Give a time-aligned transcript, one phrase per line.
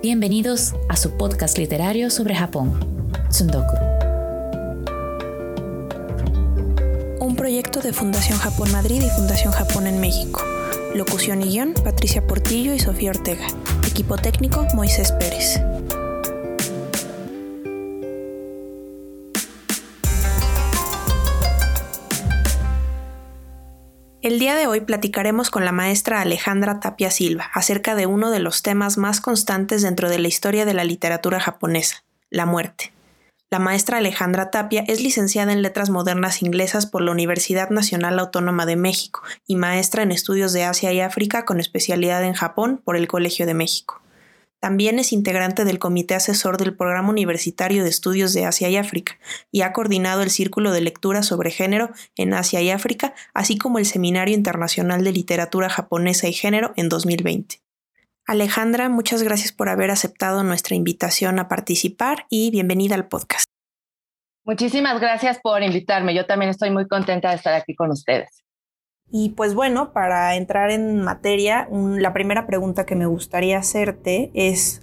[0.00, 2.78] Bienvenidos a su podcast literario sobre Japón,
[3.30, 3.74] Tsundoku.
[7.18, 10.40] Un proyecto de Fundación Japón Madrid y Fundación Japón en México.
[10.94, 13.48] Locución y guion, Patricia Portillo y Sofía Ortega.
[13.90, 15.60] Equipo técnico, Moisés Pérez.
[24.28, 28.40] El día de hoy platicaremos con la maestra Alejandra Tapia Silva acerca de uno de
[28.40, 32.92] los temas más constantes dentro de la historia de la literatura japonesa, la muerte.
[33.50, 38.66] La maestra Alejandra Tapia es licenciada en Letras Modernas Inglesas por la Universidad Nacional Autónoma
[38.66, 42.96] de México y maestra en Estudios de Asia y África con especialidad en Japón por
[42.96, 44.02] el Colegio de México.
[44.60, 49.16] También es integrante del Comité Asesor del Programa Universitario de Estudios de Asia y África
[49.52, 53.78] y ha coordinado el Círculo de Lectura sobre Género en Asia y África, así como
[53.78, 57.60] el Seminario Internacional de Literatura Japonesa y Género en 2020.
[58.26, 63.44] Alejandra, muchas gracias por haber aceptado nuestra invitación a participar y bienvenida al podcast.
[64.44, 66.14] Muchísimas gracias por invitarme.
[66.14, 68.44] Yo también estoy muy contenta de estar aquí con ustedes.
[69.10, 74.82] Y pues bueno, para entrar en materia, la primera pregunta que me gustaría hacerte es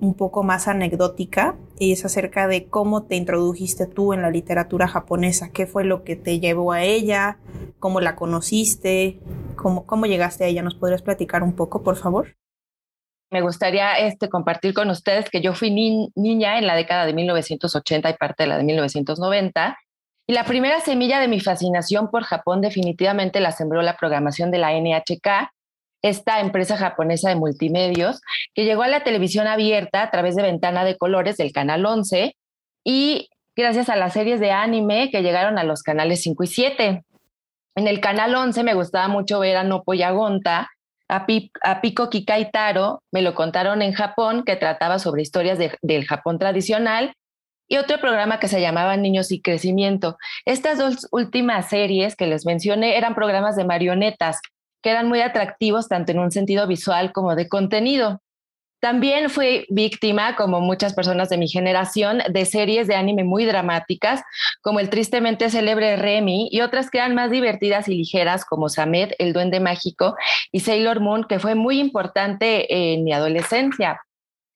[0.00, 4.86] un poco más anecdótica y es acerca de cómo te introdujiste tú en la literatura
[4.86, 7.38] japonesa, qué fue lo que te llevó a ella,
[7.80, 9.18] cómo la conociste,
[9.56, 10.62] cómo, cómo llegaste a ella.
[10.62, 12.36] ¿Nos podrías platicar un poco, por favor?
[13.32, 15.72] Me gustaría este, compartir con ustedes que yo fui
[16.14, 19.76] niña en la década de 1980 y parte de la de 1990
[20.26, 24.58] y la primera semilla de mi fascinación por Japón definitivamente la sembró la programación de
[24.58, 25.50] la NHK,
[26.02, 28.20] esta empresa japonesa de multimedios,
[28.54, 32.36] que llegó a la televisión abierta a través de Ventana de Colores del Canal 11
[32.84, 37.04] y gracias a las series de anime que llegaron a los canales 5 y 7.
[37.76, 40.70] En el Canal 11 me gustaba mucho ver a Nopo Yagonta,
[41.08, 41.26] a,
[41.62, 47.14] a Pico Kikaitaro, me lo contaron en Japón, que trataba sobre historias del Japón tradicional,
[47.68, 50.16] y otro programa que se llamaba Niños y Crecimiento.
[50.44, 54.40] Estas dos últimas series que les mencioné eran programas de marionetas
[54.82, 58.20] que eran muy atractivos tanto en un sentido visual como de contenido.
[58.84, 64.20] También fui víctima, como muchas personas de mi generación, de series de anime muy dramáticas,
[64.60, 69.12] como el tristemente célebre Remy, y otras que eran más divertidas y ligeras, como Samed,
[69.18, 70.16] el Duende Mágico,
[70.52, 74.03] y Sailor Moon, que fue muy importante en mi adolescencia.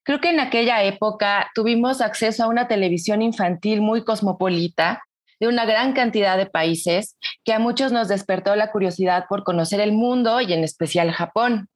[0.09, 5.03] Creo que en aquella época tuvimos acceso a una televisión infantil muy cosmopolita
[5.39, 9.79] de una gran cantidad de países que a muchos nos despertó la curiosidad por conocer
[9.79, 11.67] el mundo y en especial Japón.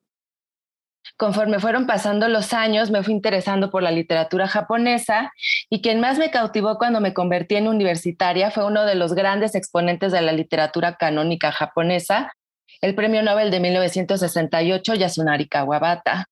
[1.16, 5.32] Conforme fueron pasando los años, me fui interesando por la literatura japonesa
[5.70, 9.54] y quien más me cautivó cuando me convertí en universitaria fue uno de los grandes
[9.54, 12.34] exponentes de la literatura canónica japonesa,
[12.82, 16.26] el Premio Nobel de 1968, Yasunari Kawabata.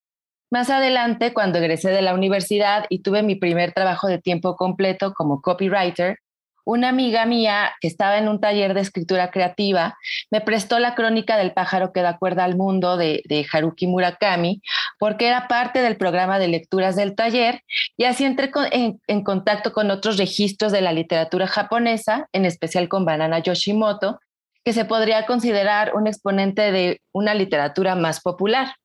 [0.51, 5.13] Más adelante, cuando egresé de la universidad y tuve mi primer trabajo de tiempo completo
[5.13, 6.17] como copywriter,
[6.65, 9.97] una amiga mía que estaba en un taller de escritura creativa
[10.29, 14.61] me prestó la crónica del pájaro que da cuerda al mundo de, Haruki Murakami
[14.99, 17.61] porque era parte del programa de lecturas del taller
[17.95, 23.05] y así entré en contacto con otros registros de la literatura japonesa, en especial con
[23.05, 24.19] Banana Yoshimoto,
[24.65, 28.75] que se podría considerar un exponente de una literatura más popular.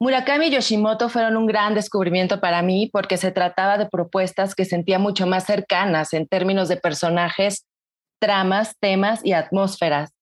[0.00, 4.64] Murakami y Yoshimoto fueron un gran descubrimiento para mí porque se trataba de propuestas que
[4.64, 7.66] sentía mucho más cercanas en términos de personajes,
[8.20, 10.12] tramas, temas y atmósferas.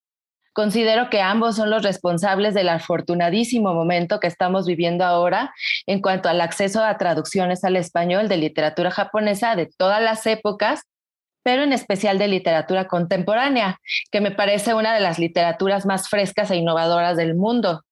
[0.57, 5.53] Considero que ambos son los responsables del afortunadísimo momento que estamos viviendo ahora
[5.85, 10.81] en cuanto al acceso a traducciones al español de literatura japonesa de todas las épocas,
[11.43, 13.79] pero en especial de literatura contemporánea,
[14.11, 17.83] que me parece una de las literaturas más frescas e innovadoras del mundo.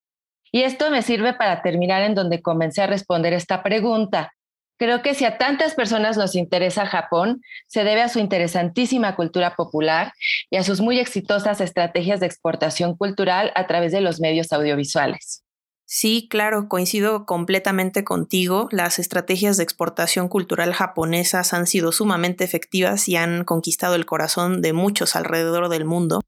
[0.55, 4.31] Y esto me sirve para terminar en donde comencé a responder esta pregunta.
[4.79, 9.57] Creo que si a tantas personas nos interesa Japón, se debe a su interesantísima cultura
[9.57, 10.13] popular
[10.49, 15.43] y a sus muy exitosas estrategias de exportación cultural a través de los medios audiovisuales.
[15.83, 18.69] Sí, claro, coincido completamente contigo.
[18.71, 24.61] Las estrategias de exportación cultural japonesas han sido sumamente efectivas y han conquistado el corazón
[24.61, 26.21] de muchos alrededor del mundo.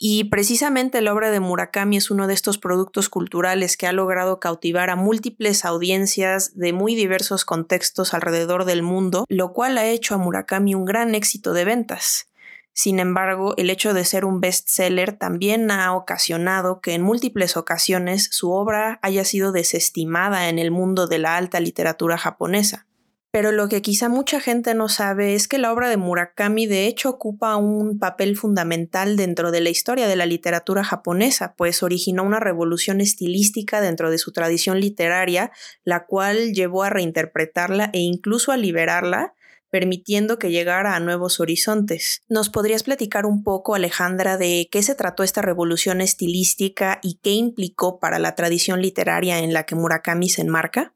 [0.00, 4.38] Y precisamente la obra de Murakami es uno de estos productos culturales que ha logrado
[4.38, 10.14] cautivar a múltiples audiencias de muy diversos contextos alrededor del mundo, lo cual ha hecho
[10.14, 12.28] a Murakami un gran éxito de ventas.
[12.72, 18.28] Sin embargo, el hecho de ser un bestseller también ha ocasionado que en múltiples ocasiones
[18.30, 22.87] su obra haya sido desestimada en el mundo de la alta literatura japonesa.
[23.30, 26.86] Pero lo que quizá mucha gente no sabe es que la obra de Murakami de
[26.86, 32.22] hecho ocupa un papel fundamental dentro de la historia de la literatura japonesa, pues originó
[32.22, 35.52] una revolución estilística dentro de su tradición literaria,
[35.84, 39.34] la cual llevó a reinterpretarla e incluso a liberarla
[39.70, 42.22] permitiendo que llegara a nuevos horizontes.
[42.28, 47.32] ¿Nos podrías platicar un poco, Alejandra, de qué se trató esta revolución estilística y qué
[47.32, 50.94] implicó para la tradición literaria en la que Murakami se enmarca?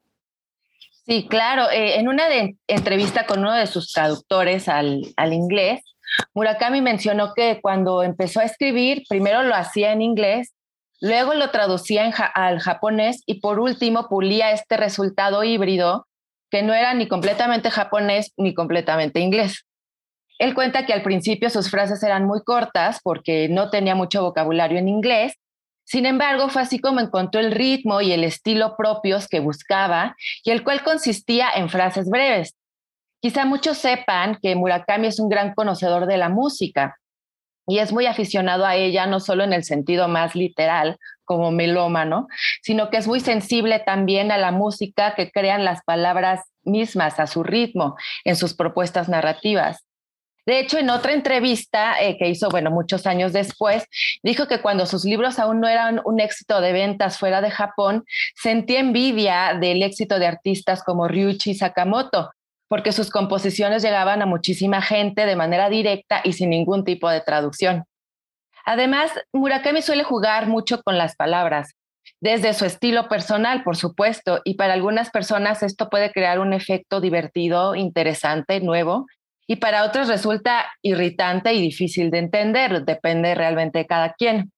[1.05, 1.69] Sí, claro.
[1.71, 2.25] Eh, en una
[2.67, 5.81] entrevista con uno de sus traductores al, al inglés,
[6.35, 10.53] Murakami mencionó que cuando empezó a escribir, primero lo hacía en inglés,
[11.01, 16.07] luego lo traducía al japonés y por último pulía este resultado híbrido
[16.51, 19.65] que no era ni completamente japonés ni completamente inglés.
[20.39, 24.79] Él cuenta que al principio sus frases eran muy cortas porque no tenía mucho vocabulario
[24.79, 25.35] en inglés
[25.85, 30.51] sin embargo, fue así como encontró el ritmo y el estilo propios que buscaba y
[30.51, 32.55] el cual consistía en frases breves.
[33.21, 36.97] Quizá muchos sepan que Murakami es un gran conocedor de la música
[37.67, 42.27] y es muy aficionado a ella, no solo en el sentido más literal, como melómano,
[42.63, 47.27] sino que es muy sensible también a la música que crean las palabras mismas, a
[47.27, 49.85] su ritmo, en sus propuestas narrativas.
[50.45, 53.87] De hecho, en otra entrevista eh, que hizo, bueno, muchos años después,
[54.23, 58.05] dijo que cuando sus libros aún no eran un éxito de ventas fuera de Japón,
[58.35, 62.31] sentía envidia del éxito de artistas como Ryuichi Sakamoto,
[62.69, 67.21] porque sus composiciones llegaban a muchísima gente de manera directa y sin ningún tipo de
[67.21, 67.85] traducción.
[68.65, 71.75] Además, Murakami suele jugar mucho con las palabras,
[72.21, 77.01] desde su estilo personal, por supuesto, y para algunas personas esto puede crear un efecto
[77.01, 79.07] divertido, interesante, nuevo,
[79.47, 84.53] y para otros resulta irritante y difícil de entender, depende realmente de cada quien.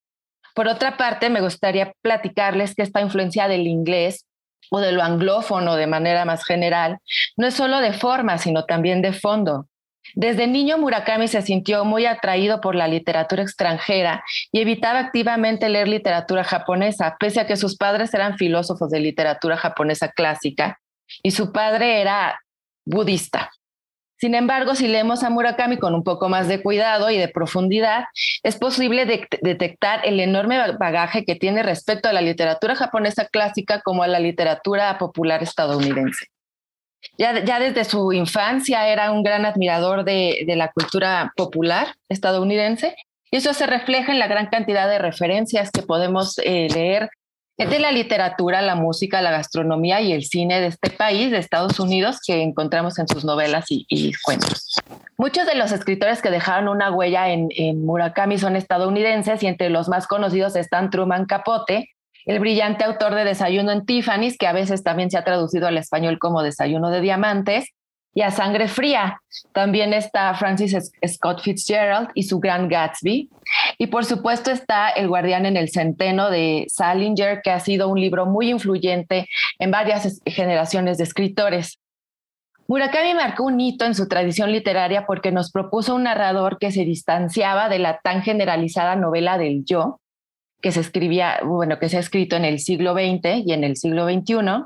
[0.53, 4.25] Por otra parte, me gustaría platicarles que esta influencia del inglés
[4.71, 6.99] o de lo anglófono de manera más general
[7.37, 9.67] no es solo de forma, sino también de fondo.
[10.13, 15.87] Desde niño Murakami se sintió muy atraído por la literatura extranjera y evitaba activamente leer
[15.87, 20.79] literatura japonesa, pese a que sus padres eran filósofos de literatura japonesa clásica
[21.23, 22.39] y su padre era
[22.85, 23.49] budista.
[24.25, 28.05] Sin embargo, si leemos a Murakami con un poco más de cuidado y de profundidad,
[28.41, 34.01] es posible detectar el enorme bagaje que tiene respecto a la literatura japonesa clásica como
[34.01, 36.25] a la literatura popular estadounidense.
[37.19, 42.95] Ya, desde su infancia era un gran admirador de, la cultura popular estadounidense
[43.29, 47.11] y eso se refleja en la gran cantidad de referencias que podemos eh, leer
[47.57, 51.79] de la literatura, la música, la gastronomía y el cine de este país, de Estados
[51.79, 54.81] Unidos, que encontramos en sus novelas y, cuentos.
[55.17, 59.69] Muchos de los escritores que dejaron una huella en, en, Murakami son estadounidenses y entre
[59.69, 61.89] los más conocidos están Truman Capote,
[62.25, 65.77] el brillante autor de Desayuno en Tiffany's, que a veces también se ha traducido al
[65.77, 67.69] español como Desayuno de Diamantes,
[68.15, 69.21] y a sangre fría.
[69.51, 73.29] También está Francis Scott Fitzgerald y su Gran Gatsby.
[73.77, 77.99] Y por supuesto está El guardián en el centeno de Salinger, que ha sido un
[77.99, 79.27] libro muy influyente
[79.59, 81.77] en varias generaciones de escritores.
[82.67, 86.85] Murakami marcó un hito en su tradición literaria porque nos propuso un narrador que se
[86.85, 89.99] distanciaba de la tan generalizada novela del yo,
[90.61, 93.75] que se escribía, bueno, que se ha escrito en el siglo XX y en el
[93.75, 94.65] siglo XXI,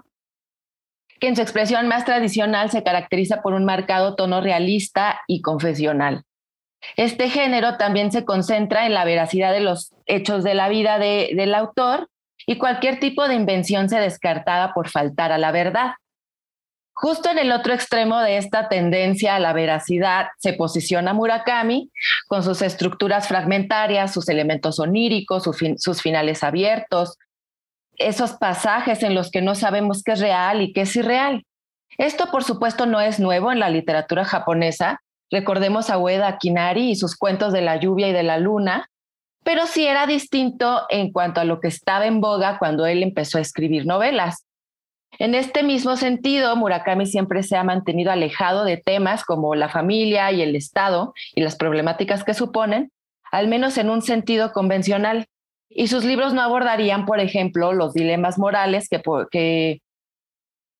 [1.19, 6.23] que en su expresión más tradicional se caracteriza por un marcado tono realista y confesional.
[6.95, 11.53] Este género también se concentra en la veracidad de los hechos de la vida del
[11.53, 12.09] autor
[12.45, 15.91] y cualquier tipo de invención se descartaba por faltar a la verdad.
[16.93, 21.91] Justo en el otro extremo de esta tendencia a la veracidad se posiciona Murakami
[22.27, 27.17] con sus estructuras fragmentarias, sus elementos oníricos, sus finales abiertos,
[27.99, 31.45] esos pasajes en los que no sabemos qué es real y qué es irreal.
[31.97, 35.01] Esto, por supuesto, no es nuevo en la literatura japonesa.
[35.29, 38.89] Recordemos a Ueda Kinari y sus cuentos de la lluvia y de la luna,
[39.43, 43.37] pero sí era distinto en cuanto a lo que estaba en boga cuando él empezó
[43.37, 44.45] a escribir novelas.
[45.17, 50.31] En este mismo sentido, Murakami siempre se ha mantenido alejado de temas como la familia
[50.31, 52.91] y el Estado y las problemáticas que suponen,
[53.31, 55.25] al menos en un sentido convencional.
[55.69, 59.01] Y sus libros no abordarían, por ejemplo, los dilemas morales que,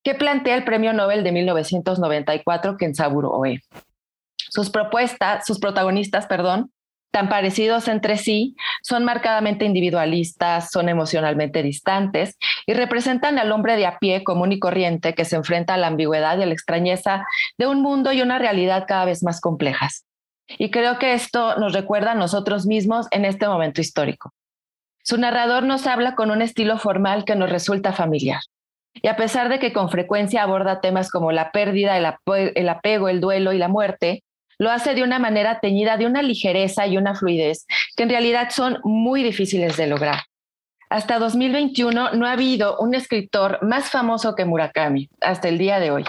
[0.04, 3.62] que, plantea el Premio Nobel de 1994, Kensaburo Oe.
[4.50, 6.72] Sus propuestas, sus protagonistas, perdón,
[7.12, 13.86] tan parecidos entre sí, son marcadamente individualistas, son emocionalmente distantes y representan al hombre de
[13.86, 17.26] a pie común y corriente que se enfrenta a la ambigüedad y a la extrañeza
[17.58, 20.06] de un mundo y una realidad cada vez más complejas.
[20.58, 24.34] Y creo que esto nos recuerda a nosotros mismos en este momento histórico.
[25.10, 28.42] Su narrador nos habla con un estilo formal que nos resulta familiar.
[28.94, 32.06] Y a pesar de que con frecuencia aborda temas como la pérdida, el,
[32.70, 34.24] apego, el duelo y la muerte,
[34.60, 37.66] lo hace de una manera teñida de una ligereza y una fluidez
[37.98, 40.26] que en realidad son muy difíciles de lograr.
[40.92, 45.90] Hasta 2021 no ha habido un escritor más famoso que Murakami, hasta el día de
[45.90, 46.06] hoy.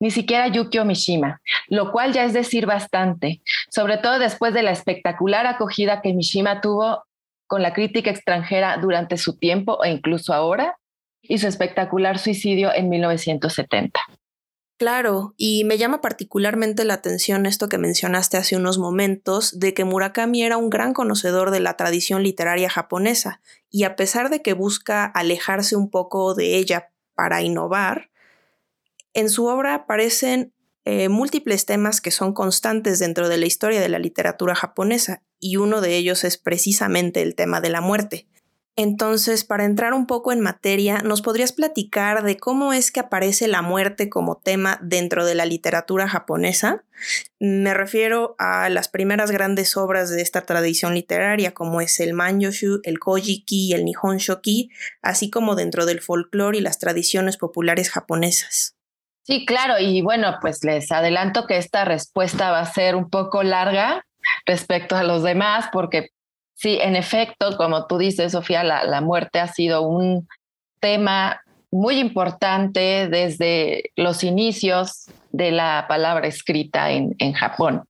[0.00, 4.70] Ni siquiera Yukio Mishima, lo cual ya es decir bastante, sobre todo después de la
[4.70, 7.04] espectacular acogida que Mishima tuvo
[7.48, 10.76] con la crítica extranjera durante su tiempo e incluso ahora,
[11.22, 14.00] y su espectacular suicidio en 1970.
[14.78, 19.84] Claro, y me llama particularmente la atención esto que mencionaste hace unos momentos, de que
[19.84, 23.40] Murakami era un gran conocedor de la tradición literaria japonesa,
[23.70, 28.10] y a pesar de que busca alejarse un poco de ella para innovar,
[29.14, 30.52] en su obra aparecen
[30.84, 35.56] eh, múltiples temas que son constantes dentro de la historia de la literatura japonesa, y
[35.56, 38.26] uno de ellos es precisamente el tema de la muerte.
[38.80, 43.48] Entonces, para entrar un poco en materia, ¿nos podrías platicar de cómo es que aparece
[43.48, 46.84] la muerte como tema dentro de la literatura japonesa?
[47.40, 52.78] Me refiero a las primeras grandes obras de esta tradición literaria, como es el Manyoshu,
[52.84, 54.70] el Kojiki y el Nihon Shoki,
[55.02, 58.76] así como dentro del folclore y las tradiciones populares japonesas.
[59.24, 63.42] Sí, claro, y bueno, pues les adelanto que esta respuesta va a ser un poco
[63.42, 64.04] larga
[64.46, 66.10] respecto a los demás, porque
[66.58, 70.26] Sí, en efecto, como tú dices, Sofía, la, muerte ha sido un
[70.80, 77.84] tema muy importante desde los inicios de la palabra escrita en, en, Japón.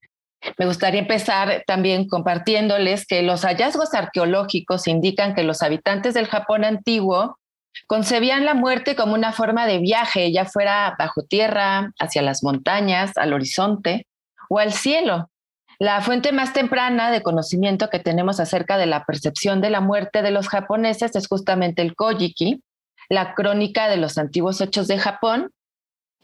[0.59, 6.63] Me gustaría empezar también compartiéndoles que los hallazgos arqueológicos indican que los habitantes del Japón
[6.63, 7.39] antiguo
[7.87, 13.17] concebían la muerte como una forma de viaje, ya fuera bajo tierra, hacia las montañas,
[13.17, 14.07] al horizonte
[14.51, 15.31] o al cielo.
[15.79, 20.23] La fuente más temprana de conocimiento que tenemos acerca de la percepción de la muerte
[20.23, 22.63] de los japoneses es justamente el Kojiki,
[23.09, 25.53] la crónica de los antiguos hechos de Japón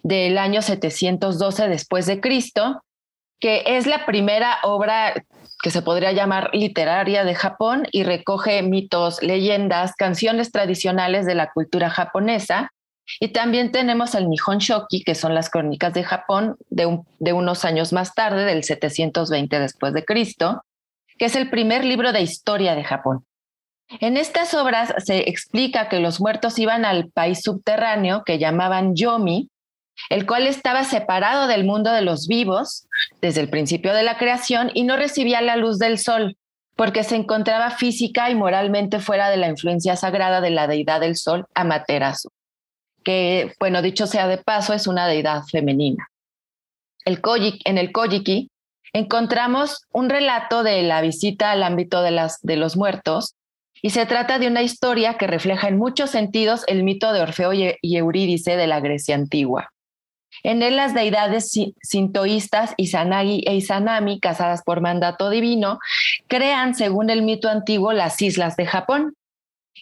[0.02, 2.82] del año 712 después de Cristo,
[3.38, 5.14] que es la primera obra
[5.62, 11.52] que se podría llamar literaria de Japón y recoge mitos, leyendas, canciones tradicionales de la
[11.52, 12.70] cultura japonesa
[13.20, 17.92] y también tenemos el Nihon Shoki, que son las crónicas de Japón de, unos años
[17.92, 20.64] más tarde, del 720 después de Cristo,
[21.18, 23.24] que es el primer libro de historia de Japón.
[24.00, 29.50] En estas obras se explica que los muertos iban al país subterráneo que llamaban Yomi,
[30.08, 32.88] el cual estaba separado del mundo de los vivos
[33.20, 36.36] desde el principio de la creación y no recibía la luz del sol,
[36.74, 41.14] porque se encontraba física y moralmente fuera de la influencia sagrada de la deidad del
[41.14, 42.30] sol, Amaterasu
[43.04, 46.08] que, bueno, dicho sea de paso, es una deidad femenina.
[47.04, 47.20] El
[47.64, 48.50] en el Kojiki
[48.92, 53.34] encontramos un relato de la visita al ámbito de, las, de los muertos
[53.82, 57.52] y se trata de una historia que refleja en muchos sentidos el mito de Orfeo
[57.52, 59.70] y Eurídice de la Grecia antigua.
[60.42, 65.78] En él las deidades sintoístas Izanagi e Izanami, casadas por mandato divino,
[66.26, 69.14] crean, según el mito antiguo, las islas de Japón.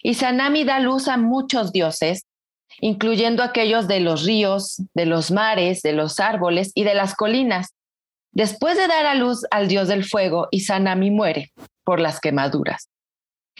[0.03, 2.25] Izanami da luz a muchos dioses
[2.79, 7.69] incluyendo aquellos de los ríos, de los mares, de los árboles y de las colinas.
[8.31, 11.51] Después de dar a luz al dios del fuego, Izanami muere
[11.83, 12.89] por las quemaduras.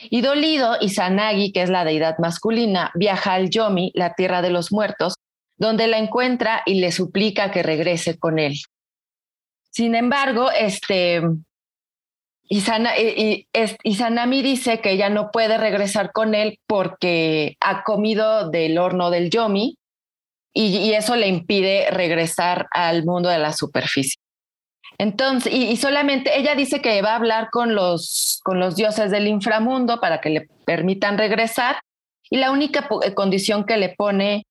[0.09, 4.71] Y dolido, Izanagi, que es la deidad masculina, viaja al Yomi, la tierra de los
[4.71, 5.15] muertos,
[5.57, 8.55] donde la encuentra y le suplica que regrese con él.
[9.69, 11.21] Sin embargo, este,
[12.49, 19.09] y, Sanami dice que ella no puede regresar con él porque ha comido del horno
[19.09, 19.77] del Yomi
[20.53, 24.19] y, eso le impide regresar al mundo de la superficie.
[24.97, 29.27] Entonces, y, solamente ella dice que va a hablar con los, con los dioses del
[29.27, 31.79] inframundo para que le permitan regresar
[32.29, 34.45] y la única eh, condición que le pone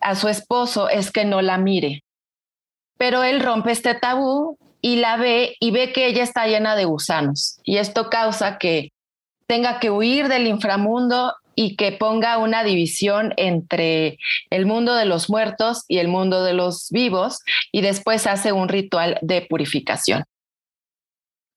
[0.00, 2.02] a su esposo es que no la mire.
[2.98, 6.84] Pero él rompe este tabú y la ve y ve que ella está llena de
[6.84, 7.58] gusanos.
[7.64, 8.90] Y esto causa que
[9.46, 14.18] tenga que huir del inframundo y que ponga una división entre
[14.50, 18.68] el mundo de los muertos y el mundo de los vivos y después hace un
[18.68, 20.24] ritual de purificación.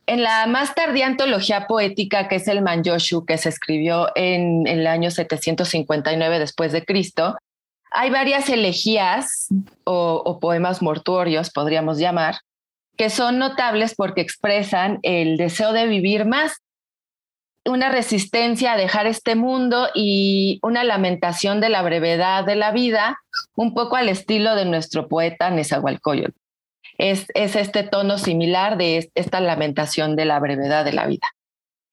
[0.07, 4.85] En la más tardía antología poética, que es el Manjoshu, que se escribió en, el
[4.85, 7.35] año 759 después de Cristo,
[7.89, 9.47] hay varias elegías
[9.85, 12.35] o poemas mortuorios, podríamos llamar,
[12.97, 16.61] que son notables porque expresan el deseo de vivir más,
[17.65, 23.19] una resistencia a dejar este mundo y una lamentación de la brevedad de la vida,
[23.55, 26.37] un poco al estilo de nuestro poeta Nezahualcóyotl.
[26.97, 31.27] Es, es este tono similar de esta lamentación de la brevedad de la vida.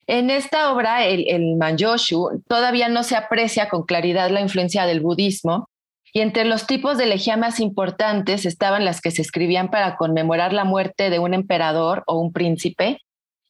[0.06, 5.00] En esta obra, el, el Manjoshu, todavía no se aprecia con claridad la influencia del
[5.00, 5.68] budismo,
[6.12, 10.52] Y entre los tipos de elegía más importantes estaban las que se escribían para conmemorar
[10.52, 12.98] la muerte de un emperador o un príncipe,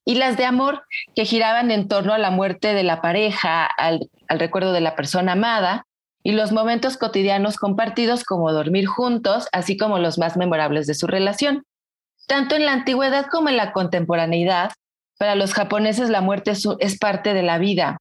[0.04, 0.82] y las de amor
[1.14, 5.32] que giraban en torno a la muerte de la pareja, al recuerdo de la persona
[5.32, 5.86] amada,
[6.24, 11.06] y los momentos cotidianos compartidos como dormir juntos, así como los más memorables de su
[11.06, 11.64] relación.
[12.28, 14.70] Tanto en la antigüedad como en la contemporaneidad,
[15.18, 17.98] para los japoneses la muerte es parte de la vida,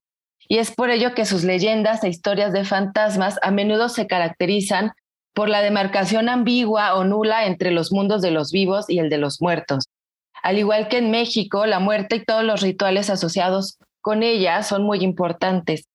[0.51, 4.91] y es por ello que sus leyendas e historias de fantasmas a menudo se caracterizan
[5.33, 9.17] por la demarcación ambigua o nula entre los mundos de los vivos y el de
[9.17, 9.85] los muertos.
[10.43, 14.83] Al igual que en México, la muerte y todos los rituales asociados con ella son
[14.83, 15.87] muy importantes.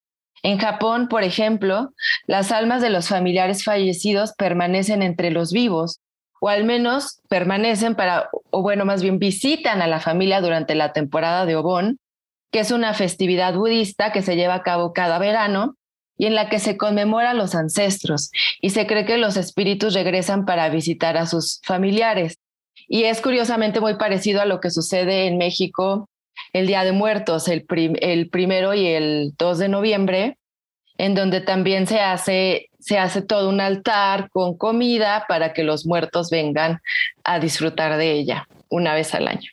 [0.42, 1.90] En Japón, por ejemplo,
[2.26, 6.00] las almas de los familiares fallecidos permanecen entre los vivos,
[6.40, 10.94] o al menos permanecen para, o bueno, más bien visitan a la familia durante la
[10.94, 11.98] temporada de Obon,
[12.50, 15.76] que es una festividad budista que se lleva a cabo cada verano
[16.18, 19.94] y en la que se conmemora a los ancestros y se cree que los espíritus
[19.94, 22.38] regresan para visitar a sus familiares.
[22.88, 26.08] Y es curiosamente muy parecido a lo que sucede en México
[26.52, 27.66] el Día de Muertos, el,
[28.00, 30.38] el primero y el 2 de noviembre,
[30.98, 35.86] en donde también se hace, se hace todo un altar con comida para que los
[35.86, 36.80] muertos vengan
[37.24, 39.50] a disfrutar de ella una vez al año.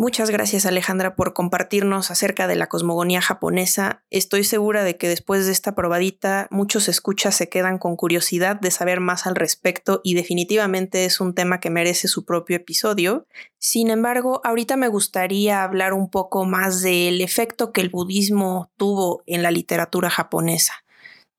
[0.00, 4.04] Muchas gracias Alejandra por compartirnos acerca de la cosmogonía japonesa.
[4.10, 8.70] Estoy segura de que después de esta probadita muchos escuchas se quedan con curiosidad de
[8.70, 13.26] saber más al respecto y definitivamente es un tema que merece su propio episodio.
[13.58, 19.24] Sin embargo, ahorita me gustaría hablar un poco más del efecto que el budismo tuvo
[19.26, 20.74] en la literatura japonesa.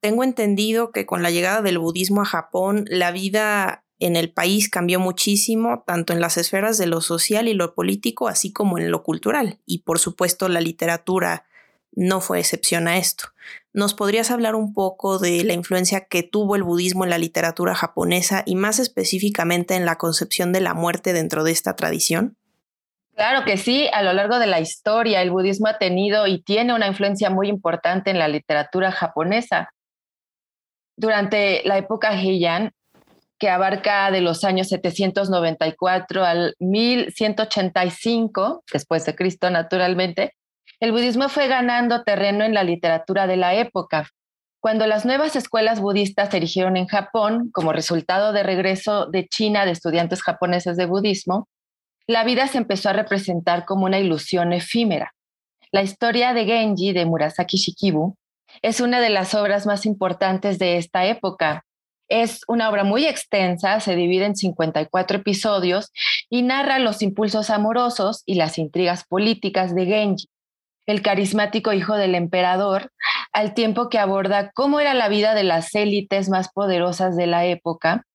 [0.01, 4.70] Tengo entendido que con la llegada del budismo a Japón, la vida en el país
[4.70, 8.91] cambió muchísimo, tanto en las esferas de lo social y lo político, así como en
[8.91, 9.60] lo cultural.
[9.65, 11.46] Y por supuesto la literatura
[11.91, 13.25] no fue excepción a esto.
[13.74, 17.75] ¿Nos podrías hablar un poco de la influencia que tuvo el budismo en la literatura
[17.75, 22.38] japonesa y más específicamente en la concepción de la muerte dentro de esta tradición?
[23.15, 26.74] Claro que sí, a lo largo de la historia el budismo ha tenido y tiene
[26.74, 29.70] una influencia muy importante en la literatura japonesa.
[30.96, 32.72] Durante la época Heian,
[33.39, 40.33] que abarca de los años 794 al 1185, después de Cristo naturalmente,
[40.79, 44.09] el budismo fue ganando terreno en la literatura de la época.
[44.61, 49.66] Cuando las nuevas escuelas budistas se erigieron en Japón como resultado de regreso de China
[49.66, 51.48] de estudiantes japoneses de budismo,
[52.07, 55.13] la vida se empezó a representar como una ilusión efímera.
[55.72, 58.16] La historia de Genji de Murasaki Shikibu
[58.61, 61.63] es una de las obras más importantes de esta época,
[62.09, 65.91] es una obra muy extensa, se divide en 54 episodios
[66.29, 70.27] y narra los impulsos amorosos y las intrigas políticas de Genji,
[70.87, 72.91] el carismático hijo del emperador,
[73.31, 77.45] al tiempo que aborda cómo era la vida de las élites más poderosas de la
[77.45, 78.05] época,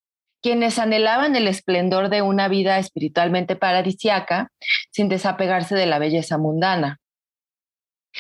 [0.43, 4.51] quienes anhelaban el esplendor de una vida espiritualmente paradisiaca
[4.91, 6.99] sin desapegarse de la belleza mundana.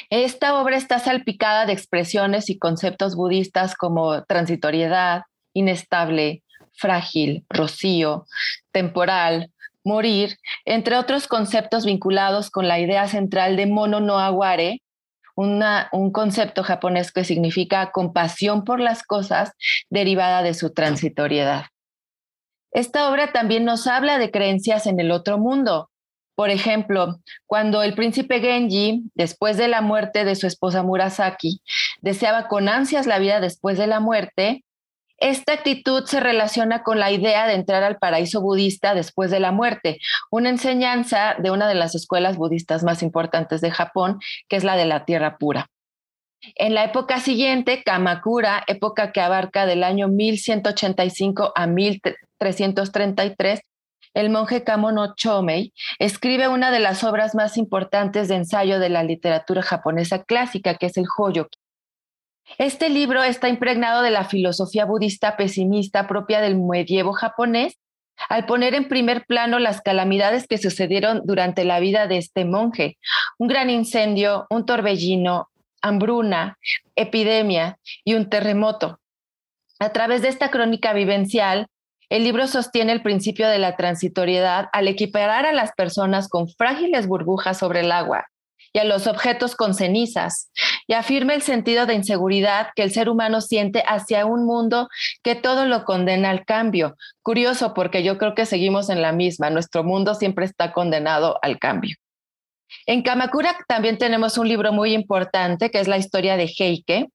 [0.08, 5.22] Esta obra está salpicada de expresiones y conceptos budistas como transitoriedad,
[5.54, 6.42] inestable,
[6.74, 8.26] frágil, rocío,
[8.72, 9.50] temporal,
[9.84, 14.82] morir, entre otros conceptos vinculados con la idea central de mono no aguare,
[15.36, 19.52] un concepto japonés que significa compasión por las cosas
[19.90, 21.66] derivada de su transitoriedad.
[22.70, 25.90] Esta obra también nos habla de creencias en el otro mundo.
[26.36, 31.60] Por ejemplo, cuando el príncipe Genji, después de la muerte de su esposa Murasaki,
[32.00, 34.63] deseaba con ansias la vida después de la muerte,
[35.18, 39.53] esta actitud se relaciona con la idea de entrar al paraíso budista después de la
[39.53, 39.98] muerte,
[40.31, 44.77] una enseñanza de una de las escuelas budistas más importantes de Japón, que es la
[44.77, 45.68] de la tierra pura.
[46.57, 53.61] En la época siguiente, Kamakura, época que abarca del año 1185 a 1333,
[54.12, 59.03] el monje Kamono Chomei escribe una de las obras más importantes de ensayo de la
[59.03, 61.59] literatura japonesa clásica, que es el Hoyoki.
[62.59, 67.78] Este libro está impregnado de la filosofía budista pesimista propia del medievo japonés,
[68.28, 72.96] al poner en primer plano las calamidades que sucedieron durante la vida de este monje.
[73.38, 75.48] Un gran incendio, un torbellino,
[75.83, 76.59] hambruna,
[76.94, 79.00] epidemia y un terremoto.
[79.80, 81.66] A través de esta crónica vivencial,
[82.09, 87.09] el libro sostiene el principio de la transitoriedad al equiparar a las personas con frágiles
[87.09, 88.26] burbujas sobre el agua
[88.74, 90.50] y a los objetos con cenizas,
[90.88, 94.88] y afirma el sentido de inseguridad que el ser humano siente hacia un mundo
[95.22, 96.96] que todo lo condena al cambio.
[97.22, 101.58] Curioso porque yo creo que seguimos en la misma, nuestro mundo siempre está condenado al
[101.60, 101.96] cambio.
[102.87, 107.06] En Kamakura también tenemos un libro muy importante que es la historia de Heike,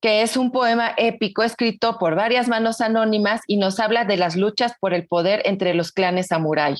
[0.00, 4.34] que es un poema épico escrito por varias manos anónimas y nos habla de las
[4.34, 6.76] luchas por el poder entre los clanes samurái.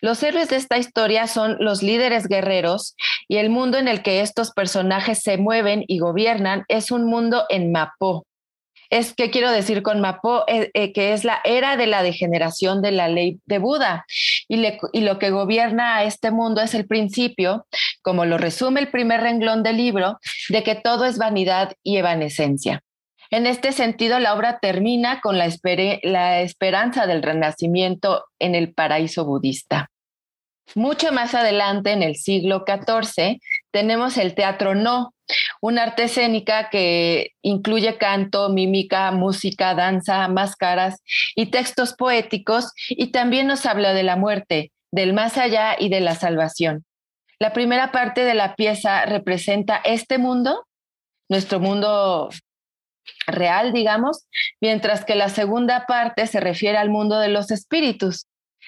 [0.00, 2.96] Los héroes de esta historia son los líderes guerreros
[3.28, 7.44] y el mundo en el que estos personajes se mueven y gobiernan es un mundo
[7.48, 8.26] en Mapó.
[8.90, 12.82] Es que quiero decir con Mapó, eh, eh, que es la era de la degeneración
[12.82, 14.04] de la ley de Buda.
[14.48, 17.66] Y, y lo que gobierna a este mundo es el principio,
[18.02, 20.18] como lo resume el primer renglón del libro,
[20.50, 22.82] de que todo es vanidad y evanescencia.
[23.32, 29.90] En este sentido, la obra termina con la, esperanza del renacimiento en el paraíso budista.
[30.74, 33.40] Mucho más adelante, en el siglo XIV,
[33.70, 35.14] tenemos el teatro no,
[35.62, 41.00] una arte escénica que incluye canto, mímica, música, danza, máscaras
[41.34, 46.00] y textos poéticos, y también nos habla de la muerte, del más allá y de
[46.00, 46.84] la salvación.
[47.38, 50.66] La primera parte de la pieza representa este mundo,
[51.30, 52.28] nuestro mundo
[53.26, 54.26] real, digamos,
[54.60, 58.26] mientras que la segunda parte se refiere al mundo de los espíritus.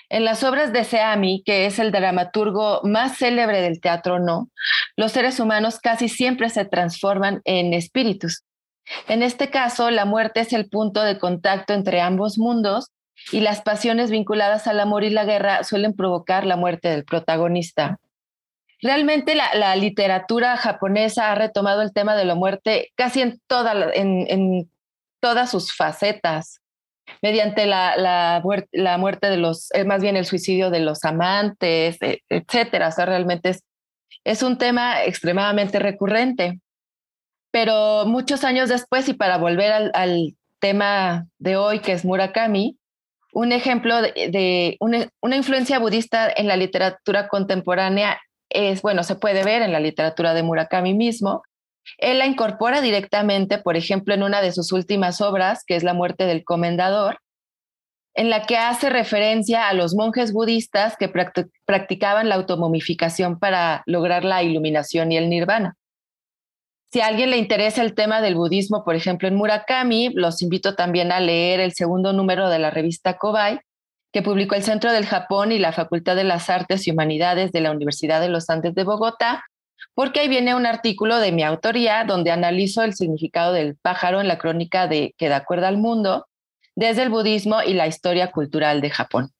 [0.08, 4.48] En las obras de Seami, que es el dramaturgo más célebre del teatro no,
[4.96, 8.44] los seres humanos casi siempre se transforman en espíritus.
[9.08, 12.90] En este caso, la muerte es el punto de contacto entre ambos mundos
[13.32, 17.98] y las pasiones vinculadas al amor y la guerra suelen provocar la muerte del protagonista.
[18.84, 24.70] Realmente la, literatura japonesa ha retomado el tema de la muerte casi en, toda, en,
[25.20, 26.60] todas sus facetas,
[27.22, 32.88] mediante la, muerte de los, eh, más bien el suicidio de los amantes, e, etcétera.
[32.88, 33.64] O sea, realmente es,
[34.22, 36.60] es un tema extremadamente recurrente.
[37.50, 42.78] Pero muchos años después, y para volver al, tema de hoy, que es Murakami,
[43.32, 48.18] un ejemplo de, una, influencia budista en la literatura contemporánea
[48.54, 51.42] es, bueno, se puede ver en la literatura de Murakami mismo.
[51.98, 55.92] Él la incorpora directamente, por ejemplo, en una de sus últimas obras, que es La
[55.92, 57.18] muerte del comendador,
[58.14, 61.12] en la que hace referencia a los monjes budistas que
[61.66, 65.76] practicaban la automomificación para lograr la iluminación y el nirvana.
[66.92, 70.76] Si a alguien le interesa el tema del budismo, por ejemplo, en Murakami, los invito
[70.76, 73.58] también a leer el segundo número de la revista Kobai,
[74.14, 77.60] que publicó el Centro del Japón y la Facultad de las Artes y Humanidades de
[77.60, 79.44] la Universidad de los Andes de Bogotá,
[79.92, 84.28] porque ahí viene un artículo de mi autoría donde analizo el significado del pájaro en
[84.28, 86.28] la crónica de que de acuerdo al mundo,
[86.76, 89.33] desde el budismo y la historia cultural de Japón.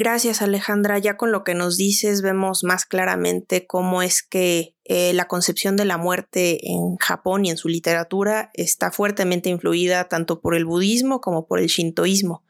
[0.00, 5.12] Gracias Alejandra, ya con lo que nos dices vemos más claramente cómo es que eh,
[5.12, 10.40] la concepción de la muerte en Japón y en su literatura está fuertemente influida tanto
[10.40, 12.44] por el budismo como por el shintoísmo.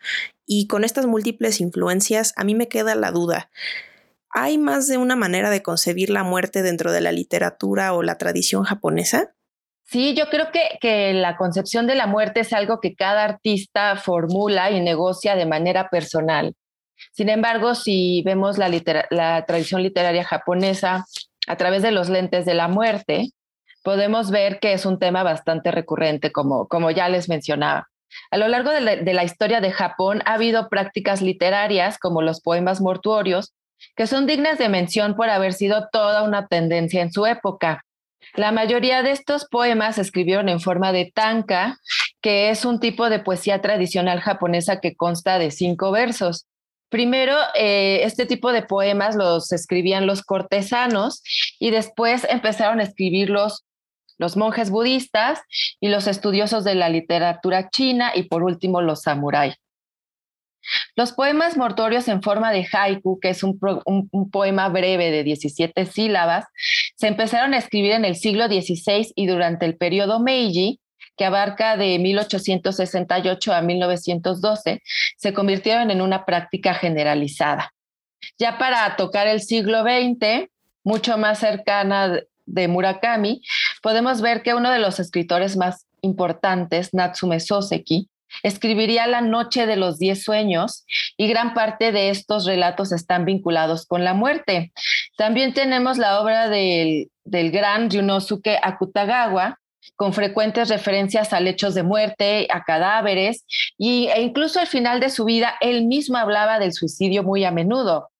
[0.45, 3.51] Y con estas múltiples influencias a mí me queda la duda.
[4.29, 8.19] ¿Hay más de una manera de concebir la muerte dentro de la literatura o la
[8.19, 9.35] tradición japonesa?
[9.87, 13.97] Sí, yo creo que, que, la concepción de la muerte es algo que cada artista
[13.97, 16.55] formula y negocia de manera personal.
[17.13, 18.71] Sin embargo, si vemos la,
[19.11, 21.05] la tradición literaria japonesa
[21.47, 23.31] a través de los lentes de la muerte,
[23.83, 27.89] podemos ver que es un tema bastante recurrente, como, como ya les mencionaba.
[28.31, 28.81] A lo largo de
[29.15, 33.55] la, historia de Japón ha habido prácticas literarias como los poemas mortuorios,
[33.97, 37.85] que son dignas de mención por haber sido toda una tendencia en su época.
[38.35, 41.79] La mayoría de estos poemas se escribieron en forma de tanka,
[42.21, 46.47] que es un tipo de poesía tradicional japonesa que consta de cinco versos.
[46.89, 51.23] Primero, eh, este tipo de poemas los escribían los cortesanos
[51.59, 53.65] y después empezaron a escribirlos
[54.19, 55.41] los monjes budistas
[55.81, 59.55] y los estudiosos de la literatura china y por último los samuráis.
[60.97, 63.59] Los poemas mortuorios en forma de haiku, que es un,
[64.31, 66.47] poema breve de 17 sílabas,
[66.97, 70.81] se empezaron a escribir en el siglo XVI y durante el periodo Meiji,
[71.17, 74.83] que abarca de 1868 a 1912,
[75.17, 77.73] se convirtieron en una práctica generalizada.
[78.39, 80.49] Ya para tocar el siglo XX,
[80.85, 83.43] mucho más cercana de Murakami,
[83.83, 88.09] podemos ver que uno de los escritores más importantes, Natsume Soseki,
[88.43, 90.85] escribiría La Noche de los Diez Sueños
[91.17, 94.73] y gran parte de estos relatos están vinculados con la muerte.
[95.17, 99.59] También tenemos la obra del, del gran Ryunosuke Akutagawa,
[99.97, 103.45] con frecuentes referencias a hechos de muerte, a cadáveres,
[103.77, 107.51] y, e incluso al final de su vida él mismo hablaba del suicidio muy a
[107.51, 108.11] menudo.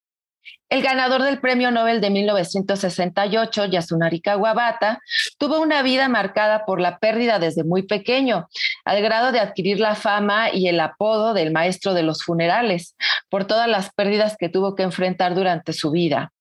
[0.71, 5.01] El ganador del Premio Nobel de 1968, Yasunari Kawabata,
[5.39, 8.49] tuvo una vida marcada por la pérdida desde muy pequeño,
[8.85, 12.97] al grado de adquirir la fama y el apodo del maestro de los funerales,
[13.31, 16.33] por todas las pérdidas que tuvo que enfrentar durante su vida.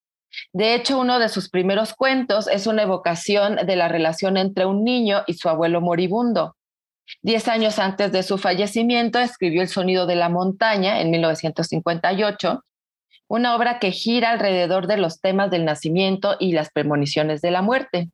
[0.54, 4.84] De hecho, uno de sus primeros cuentos es una evocación de la relación entre un
[4.84, 6.56] niño y su abuelo moribundo.
[7.22, 12.64] Diez años antes de su fallecimiento, escribió El sonido de la montaña en 1958,
[13.30, 17.62] una obra que gira alrededor de los temas del nacimiento y las premoniciones de la
[17.62, 18.10] muerte.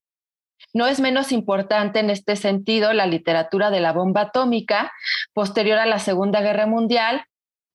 [0.74, 4.92] No es menos importante en este sentido la literatura de la bomba atómica
[5.34, 7.26] posterior a la Segunda Guerra Mundial,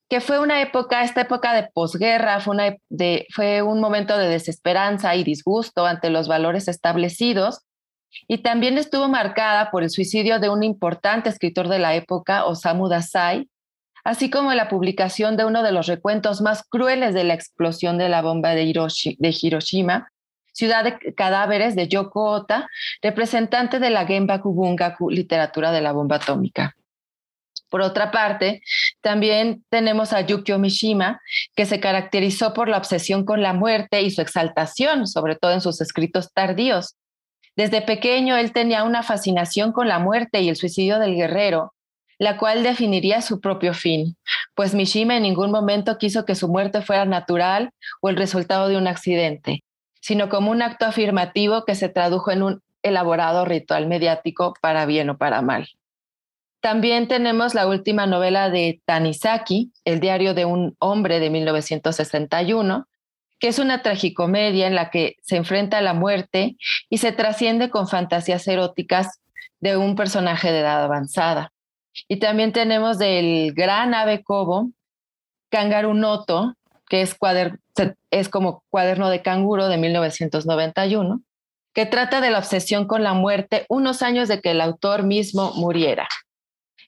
[0.08, 5.84] que fue una época, esta época de posguerra, fue, un momento de desesperanza y disgusto
[5.84, 7.60] ante los valores establecidos,
[8.26, 12.88] y también estuvo marcada por el suicidio de un importante escritor de la época, Osamu
[12.88, 13.48] Dazai,
[14.02, 18.08] así como la publicación de uno de los recuentos más crueles de la explosión de
[18.08, 20.08] la bomba de, Hiroshima,
[20.54, 22.66] Ciudad de Cadáveres de Yoko Ota,
[23.02, 26.74] representante de la Genbaku Bungaku, literatura de la bomba atómica.
[27.68, 28.62] Por otra parte,
[29.00, 31.20] también tenemos a Yukio Mishima,
[31.54, 35.60] que se caracterizó por la obsesión con la muerte y su exaltación, sobre todo en
[35.60, 36.96] sus escritos tardíos.
[37.56, 41.74] Desde pequeño él tenía una fascinación con la muerte y el suicidio del guerrero,
[42.18, 44.16] la cual definiría su propio fin,
[44.54, 48.76] pues Mishima en ningún momento quiso que su muerte fuera natural o el resultado de
[48.76, 49.62] un accidente,
[50.00, 55.10] sino como un acto afirmativo que se tradujo en un elaborado ritual mediático para bien
[55.10, 55.68] o para mal.
[56.60, 62.88] También tenemos la última novela de Tanizaki, El diario de un hombre de 1961,
[63.38, 66.56] que es una tragicomedia en la que se enfrenta a la muerte
[66.90, 69.20] y se trasciende con fantasías eróticas
[69.60, 71.52] de un personaje de edad avanzada.
[72.08, 74.70] Y también tenemos del gran ave cobo,
[75.50, 76.54] Kangaroo Noto,
[76.88, 77.16] que es,
[78.10, 81.22] es como cuaderno de canguro de 1991,
[81.72, 85.52] que trata de la obsesión con la muerte unos años de que el autor mismo
[85.54, 86.08] muriera.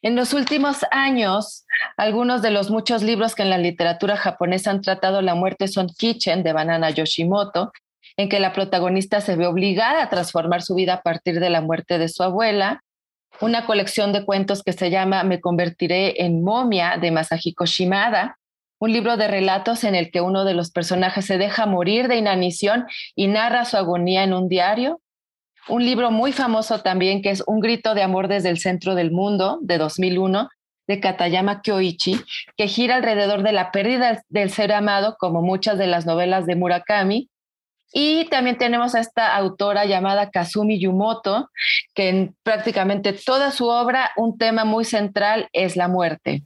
[0.03, 1.67] En los últimos años,
[1.99, 5.89] algunos de los muchos libros que en la literatura japonesa han tratado la muerte son
[5.89, 7.71] Kitchen de Banana Yoshimoto,
[8.17, 11.61] en que la protagonista se ve obligada a transformar su vida a partir de la
[11.61, 12.83] muerte de su abuela,
[13.43, 18.39] una colección de cuentos que se llama Me convertiré en momia de Masahiko Shimada,
[18.79, 22.17] un libro de relatos en el que uno de los personajes se deja morir de
[22.17, 25.01] inanición y narra su agonía en un diario.
[25.69, 29.11] Un libro muy famoso también que es Un grito de amor desde el centro del
[29.11, 30.49] mundo de 2001
[30.87, 32.21] de Katayama Kyoichi,
[32.57, 36.57] que gira alrededor de la pérdida del ser amado, como muchas de las novelas de
[36.57, 37.31] Murakami,
[37.93, 41.51] y también tenemos a esta autora llamada Kazumi Yumoto,
[41.95, 46.45] que en prácticamente toda su obra un tema muy central es la muerte.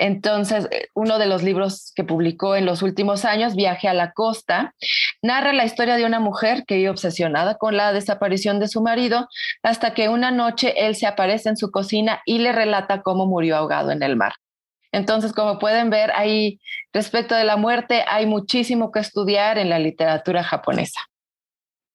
[0.00, 4.12] Entonces, eh, uno de los libros que publicó en los últimos años, Viaje a la
[4.12, 4.74] Costa,
[5.20, 9.28] narra la historia de una mujer que vive obsesionada con la desaparición de su marido
[9.62, 13.58] hasta que una noche él se aparece en su cocina y le relata cómo murió
[13.58, 14.32] ahogado en el mar.
[14.90, 16.60] Entonces, como pueden ver, ahí
[16.94, 21.00] respecto de la muerte hay muchísimo que estudiar en la literatura japonesa.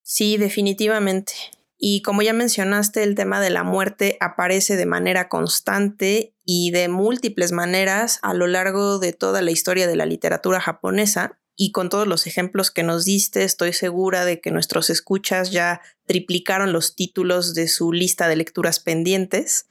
[0.02, 1.32] Sí, definitivamente.
[1.78, 6.88] Y como ya mencionaste, el tema de la muerte aparece de manera constante y de
[6.88, 11.38] múltiples maneras a lo largo de toda la historia de la literatura japonesa.
[11.54, 15.80] Y con todos los ejemplos que nos diste, estoy segura de que nuestros escuchas ya
[16.06, 19.66] triplicaron los títulos de su lista de lecturas pendientes.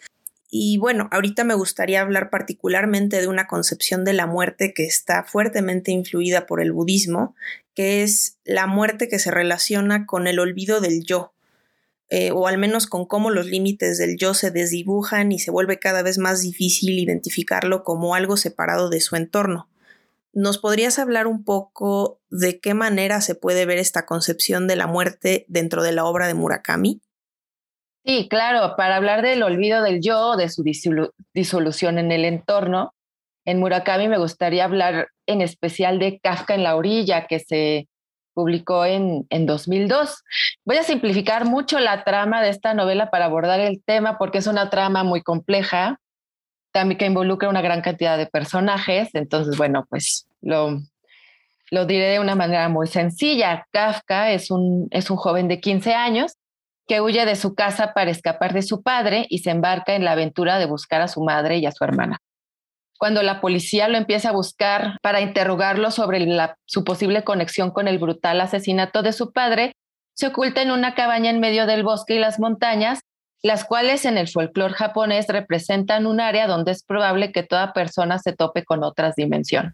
[0.49, 5.23] Y bueno, ahorita me gustaría hablar particularmente de una concepción de la muerte que está
[5.23, 7.35] fuertemente influida por el budismo,
[7.73, 11.34] que es la muerte que se relaciona con el olvido del yo,
[12.09, 15.79] eh, o al menos con cómo los límites del yo se desdibujan y se vuelve
[15.79, 19.69] cada vez más difícil identificarlo como algo separado de su entorno.
[20.33, 24.85] ¿Nos podrías hablar un poco de qué manera se puede ver esta concepción de la
[24.85, 27.01] muerte dentro de la obra de Murakami?
[28.05, 30.63] Sí, claro, para hablar del olvido del yo, de su
[31.33, 32.93] disolución en el entorno,
[33.45, 37.87] en Murakami me gustaría hablar en especial de Kafka en la orilla, que se
[38.35, 40.23] publicó en, en 2002.
[40.65, 44.47] Voy a simplificar mucho la trama de esta novela para abordar el tema porque es
[44.47, 45.99] una trama muy compleja,
[46.71, 50.81] también que involucra una gran cantidad de personajes, entonces, bueno, pues lo,
[51.71, 53.65] lo diré de una manera muy sencilla.
[53.71, 56.33] Kafka es un, es un joven de 15 años
[56.87, 60.11] que huye de su casa para escapar de su padre y se embarca en la
[60.11, 62.19] aventura de buscar a su madre y a su hermana.
[63.05, 66.25] Cuando la policía lo empieza a buscar para interrogarlo sobre
[66.65, 69.75] su posible conexión con el brutal asesinato de su padre,
[70.15, 73.01] se oculta en una cabaña en medio del bosque y las montañas,
[73.43, 78.17] las cuales en el folclore japonés representan un área donde es probable que toda persona
[78.17, 79.73] se tope con otras dimensiones.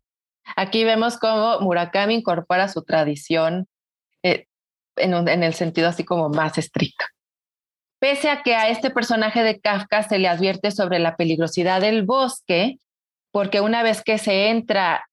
[0.58, 3.66] Aquí vemos cómo Murakami incorpora su tradición
[4.24, 4.44] eh,
[4.98, 7.06] en, el sentido así como más estricto.
[7.98, 12.04] Pese a que a este personaje de Kafka se le advierte sobre la peligrosidad del
[12.04, 12.78] bosque,
[13.32, 15.06] porque una vez que se entra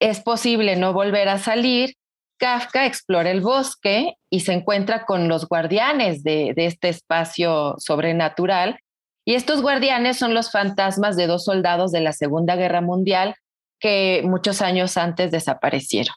[0.00, 1.94] es posible no volver a salir,
[2.40, 8.78] Kafka explora el bosque y se encuentra con los guardianes de, este espacio sobrenatural.
[9.26, 13.34] Y estos guardianes son los fantasmas de dos soldados de la Segunda Guerra Mundial
[13.78, 16.14] que muchos años antes desaparecieron.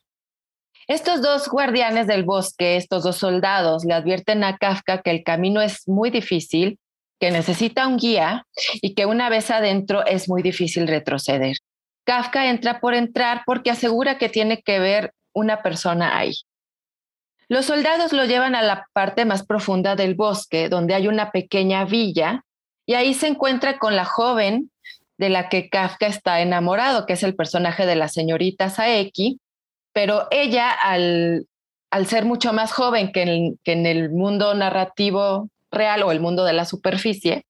[0.87, 5.61] Estos dos guardianes del bosque, estos dos soldados, le advierten a Kafka que el camino
[5.61, 6.79] es muy difícil,
[7.23, 8.45] que necesita un guía
[8.81, 11.55] y que una vez adentro es muy difícil retroceder.
[12.05, 16.33] Kafka entra por entrar porque asegura que tiene que ver una persona ahí.
[17.47, 21.85] Los soldados lo llevan a la parte más profunda del bosque, donde hay una pequeña
[21.85, 22.43] villa,
[22.85, 24.69] y ahí se encuentra con la joven
[25.17, 29.39] de la que Kafka está enamorado, que es el personaje de la señorita Saeki,
[29.93, 31.47] pero ella, al,
[32.05, 36.45] ser mucho más joven que en, que en el mundo narrativo real o el mundo
[36.45, 37.45] de la superficie,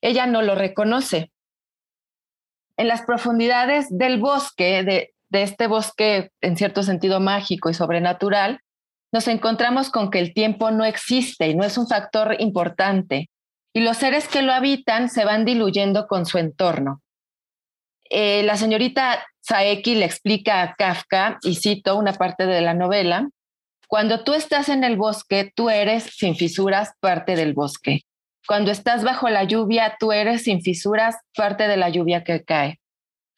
[0.00, 1.30] ella no lo reconoce.
[2.76, 8.60] En las profundidades del bosque, de, este bosque en cierto sentido mágico y sobrenatural,
[9.12, 13.28] nos encontramos con que el tiempo no existe y no es un factor importante,
[13.74, 17.00] y los seres que lo habitan se van diluyendo con su entorno.
[18.10, 23.28] Eh, la señorita Saeki le explica a Kafka, y cito una parte de la novela,
[23.92, 28.00] cuando tú estás en el bosque, tú eres sin fisuras parte del bosque.
[28.48, 32.80] Cuando estás bajo la lluvia, tú eres sin fisuras parte de la lluvia que cae.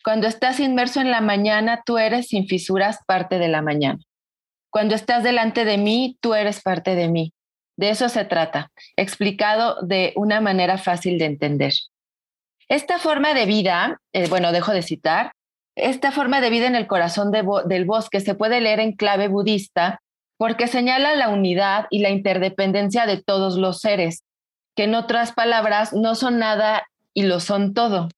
[0.04, 3.98] Cuando estás inmerso en la mañana, tú eres sin fisuras parte de la mañana.
[4.70, 7.32] Cuando estás delante de mí, tú eres parte de mí.
[7.76, 11.72] De eso se trata, explicado de una manera fácil de entender.
[12.68, 15.32] Esta forma de vida, eh, bueno, dejo de citar,
[15.74, 20.00] esta forma de vida en el corazón del bosque se puede leer en clave budista
[20.36, 24.24] porque señala la unidad y la interdependencia de todos los seres,
[24.76, 28.08] que en otras palabras no son nada y lo son todo.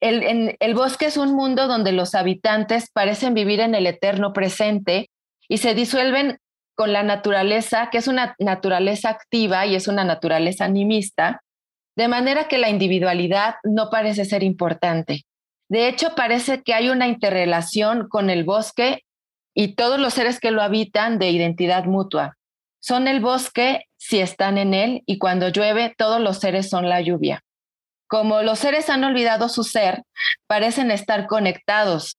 [0.00, 5.10] El, el bosque es un mundo donde los habitantes parecen vivir en el eterno presente
[5.48, 6.38] y se disuelven
[6.76, 11.42] con la naturaleza, que es una naturaleza activa y es una naturaleza animista,
[11.96, 15.24] de manera que la individualidad no parece ser importante.
[15.68, 19.02] De hecho, parece que hay una interrelación con el bosque
[19.54, 22.36] y todos los seres que lo habitan de identidad mutua.
[22.80, 27.00] Son el bosque si están en él y cuando llueve todos los seres son la
[27.00, 27.42] lluvia.
[28.06, 30.02] Como los seres han olvidado su ser,
[30.46, 32.16] parecen estar conectados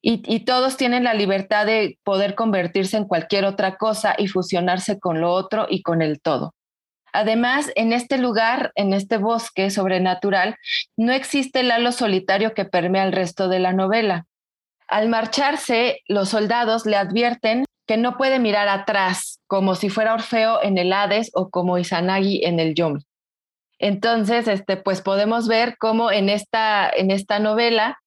[0.00, 5.00] y, y, todos tienen la libertad de poder convertirse en cualquier otra cosa y fusionarse
[5.00, 6.54] con lo otro y con el todo.
[7.12, 10.56] Además, en este lugar, en este bosque sobrenatural,
[10.96, 14.26] no existe el halo solitario que permea el resto de la novela.
[14.88, 20.62] Al marcharse, los soldados le advierten que no puede mirar atrás, como si fuera Orfeo
[20.62, 23.00] en el Hades o como Izanagi en el Yomi.
[23.78, 27.98] Entonces, este, pues podemos ver cómo en esta, en esta novela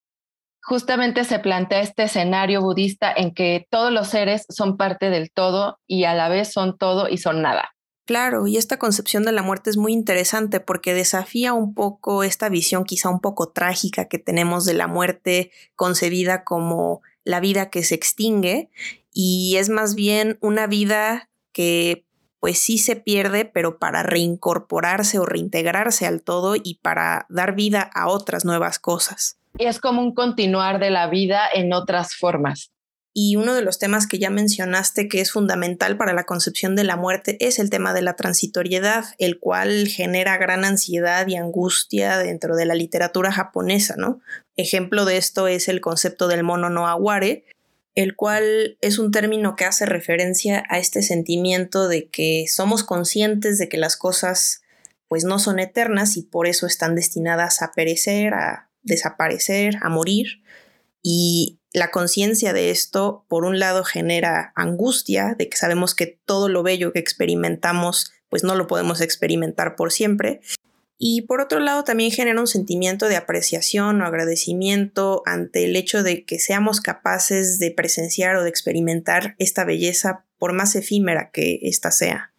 [0.61, 5.79] justamente se plantea este escenario budista en que todos los seres son parte del todo
[5.87, 7.71] y a la vez son todo y son nada.
[8.11, 12.49] Claro, y esta concepción de la muerte es muy interesante porque desafía un poco esta
[12.49, 17.85] visión quizá un poco trágica que tenemos de la muerte concebida como la vida que
[17.85, 18.69] se extingue
[19.13, 22.05] y es más bien una vida que
[22.41, 27.89] pues sí se pierde, pero para reincorporarse o reintegrarse al todo y para dar vida
[27.95, 29.37] a otras nuevas cosas.
[29.57, 32.73] Es como un continuar de la vida en otras formas.
[33.13, 36.85] Y uno de los temas que ya mencionaste que es fundamental para la concepción de
[36.85, 42.17] la muerte es el tema de la transitoriedad, el cual genera gran ansiedad y angustia
[42.17, 44.21] dentro de la literatura japonesa, ¿no?
[44.55, 47.43] Ejemplo de esto es el concepto del mono no aguare,
[47.95, 53.57] el cual es un término que hace referencia a este sentimiento de que somos conscientes
[53.57, 54.61] de que las cosas
[55.09, 60.41] pues no son eternas y por eso están destinadas a perecer, a desaparecer, a morir.
[61.01, 66.49] Y la conciencia de esto, por un lado, genera angustia de que sabemos que todo
[66.49, 70.41] lo bello que experimentamos, pues no lo podemos experimentar por siempre.
[70.97, 76.03] Y por otro lado, también genera un sentimiento de apreciación o agradecimiento ante el hecho
[76.03, 81.59] de que seamos capaces de presenciar o de experimentar esta belleza, por más efímera que
[81.63, 82.33] ésta sea.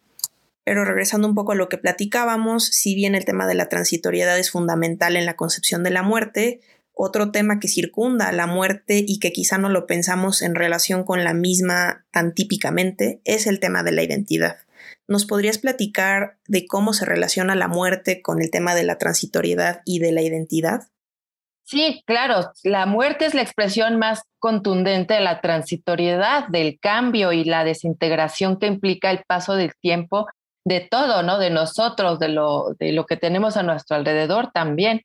[0.63, 4.39] Pero regresando un poco a lo que platicábamos, si bien el tema de la transitoriedad
[4.39, 6.61] es fundamental en la concepción de la muerte,
[6.93, 11.23] otro tema que circunda la muerte y que quizá no lo pensamos en relación con
[11.23, 14.57] la misma tan típicamente es el tema de la identidad.
[15.07, 19.81] ¿Nos podrías platicar de cómo se relaciona la muerte con el tema de la transitoriedad
[19.85, 20.87] y de la identidad?
[21.65, 27.45] Sí, claro, la muerte es la expresión más contundente de la transitoriedad, del cambio y
[27.45, 30.27] la desintegración que implica el paso del tiempo
[30.65, 31.39] de todo, ¿no?
[31.39, 35.01] De nosotros, de lo, de lo que tenemos a nuestro alrededor también.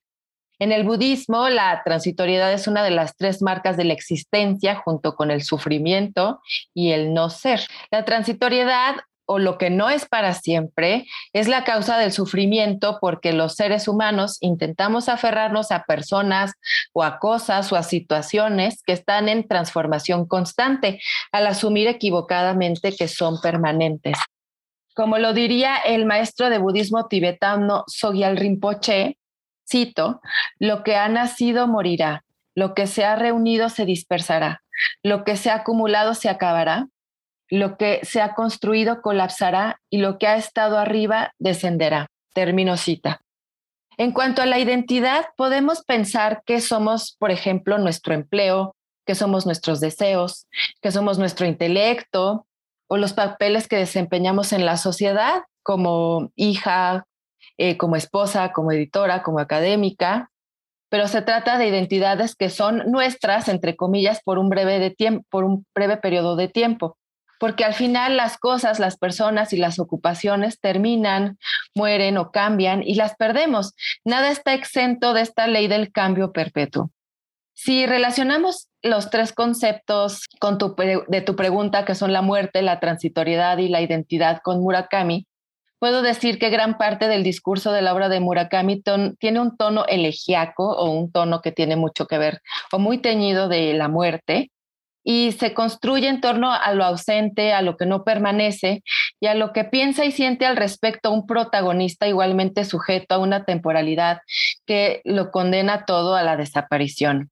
[0.58, 5.14] En el budismo, la transitoriedad es una de las tres marcas de la existencia junto
[5.14, 6.40] con el sufrimiento
[6.74, 7.60] y el no ser.
[7.90, 8.96] La transitoriedad
[9.28, 13.86] o lo que no es para siempre es la causa del sufrimiento porque los seres
[13.86, 16.54] humanos intentamos aferrarnos a personas
[16.94, 21.00] o a cosas o a situaciones que están en transformación constante
[21.30, 24.18] al asumir equivocadamente que son permanentes.
[24.94, 29.18] Como lo diría el maestro de budismo tibetano Sogyal Rinpoche,
[29.68, 30.20] cito,
[30.58, 34.62] lo que ha nacido morirá, lo que se ha reunido se dispersará,
[35.02, 36.88] lo que se ha acumulado se acabará,
[37.50, 42.08] lo que se ha construido colapsará y lo que ha estado arriba descenderá.
[42.34, 43.20] Termino cita.
[43.96, 49.46] En cuanto a la identidad, podemos pensar que somos, por ejemplo, nuestro empleo, que somos
[49.46, 50.46] nuestros deseos,
[50.82, 52.46] que somos nuestro intelecto
[52.88, 57.06] o los papeles que desempeñamos en la sociedad como hija,
[57.58, 60.30] eh, como esposa, como editora, como académica,
[60.88, 65.26] pero se trata de identidades que son nuestras, entre comillas, por un breve, de tiempo,
[65.28, 66.96] por un breve periodo de tiempo
[67.38, 71.38] porque al final las cosas, las personas y las ocupaciones terminan,
[71.72, 73.74] mueren o cambian y las perdemos.
[74.04, 76.90] Nada está exento de esta ley del cambio perpetuo.
[77.54, 83.58] Si relacionamos los tres conceptos con de tu pregunta, que son la muerte, la transitoriedad
[83.58, 85.26] y la identidad con Murakami,
[85.78, 88.82] puedo decir que gran parte del discurso de la obra de Murakami
[89.18, 92.40] tiene un tono elegíaco o un tono que tiene mucho que ver
[92.72, 94.50] o muy teñido de la muerte,
[95.10, 98.82] y se construye en torno a lo ausente, a lo que no permanece
[99.20, 103.46] y a lo que piensa y siente al respecto un protagonista igualmente sujeto a una
[103.46, 104.18] temporalidad
[104.66, 107.30] que lo condena todo a la desaparición.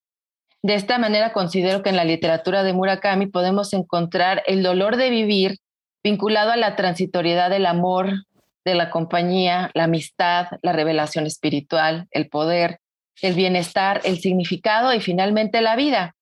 [0.62, 5.10] De esta manera considero que en la literatura de Murakami podemos encontrar el dolor de
[5.10, 5.58] vivir
[6.02, 8.24] vinculado a la transitoriedad del amor,
[8.66, 12.80] de la compañía, la amistad, la revelación espiritual, el poder,
[13.22, 16.16] el bienestar, el significado y finalmente la vida.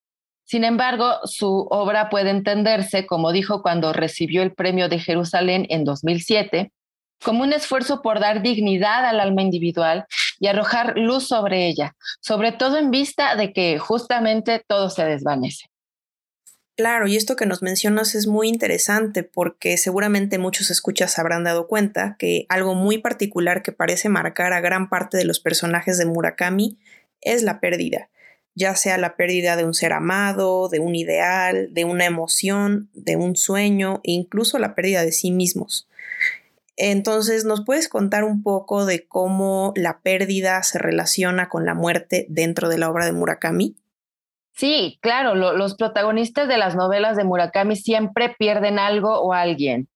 [0.45, 5.85] Sin embargo, su obra puede entenderse, como dijo cuando recibió el Premio de Jerusalén en
[5.85, 6.71] 2007,
[7.25, 10.05] como un esfuerzo por dar dignidad al alma individual
[10.39, 15.65] y arrojar luz sobre ella, sobre todo en vista de que justamente todo se desvanece.
[16.77, 21.69] Claro, y esto que nos mencionas es muy interesante porque seguramente muchos escuchas habrán dado
[21.69, 26.07] cuenta que algo muy particular que parece marcar a gran parte de los personajes de
[26.07, 26.79] Murakami
[27.21, 28.11] es la pérdida
[28.55, 33.17] ya sea la pérdida de un ser amado, de un ideal, de una emoción, de
[33.17, 35.89] un sueño e incluso la pérdida de sí mismos.
[36.77, 42.27] Entonces, ¿nos puedes contar un poco de cómo la pérdida se relaciona con la muerte
[42.29, 43.77] dentro de la obra de Murakami?
[44.57, 49.89] Sí, claro, los protagonistas de las novelas de Murakami siempre pierden algo o alguien.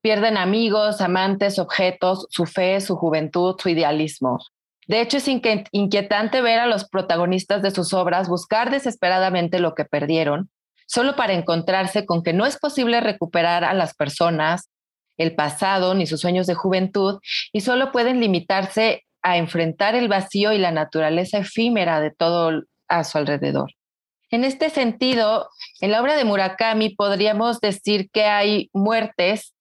[0.00, 4.38] Pierden amigos, amantes, objetos, su fe, su juventud, su idealismo.
[4.86, 9.84] De hecho, es inquietante ver a los protagonistas de sus obras buscar desesperadamente lo que
[9.84, 10.50] perdieron,
[10.86, 14.70] solo para encontrarse con que no es posible recuperar a las personas,
[15.16, 17.18] el pasado ni sus sueños de juventud,
[17.52, 23.02] y solo pueden limitarse a enfrentar el vacío y la naturaleza efímera de todo a
[23.02, 23.72] su alrededor.
[24.30, 25.48] En este sentido,
[25.80, 29.54] en la obra de Murakami podríamos decir que hay muertes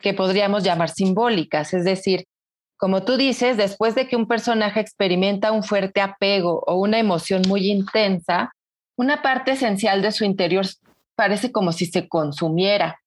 [0.00, 2.26] que podríamos llamar simbólicas, es decir,
[2.76, 7.42] como tú dices, después de que un personaje experimenta un fuerte apego o una emoción
[7.48, 8.52] muy intensa,
[8.96, 10.66] una parte esencial de su interior
[11.14, 13.00] parece como si se consumiera.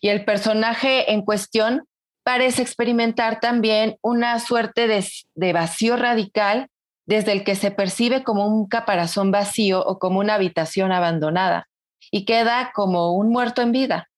[0.00, 1.88] Y el personaje en cuestión
[2.22, 6.68] parece experimentar también una suerte de, vacío radical
[7.06, 11.68] desde el que se percibe como un caparazón vacío o como una habitación abandonada
[12.10, 14.08] y queda como un muerto en vida.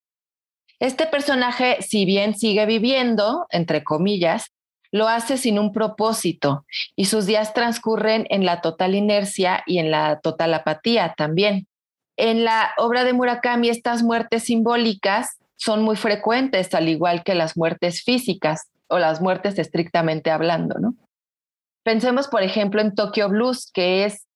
[0.81, 4.53] Este personaje, si bien sigue viviendo, entre comillas,
[4.91, 6.65] lo hace sin un propósito
[6.97, 11.67] y sus días transcurren en la total inercia y en la total apatía también.
[12.17, 17.57] En la obra de Murakami estas muertes simbólicas son muy frecuentes, al igual que las
[17.57, 20.95] muertes físicas o las muertes estrictamente hablando, ¿no?
[21.89, 24.27] Pensemos, por ejemplo, en Tokyo Blues, que es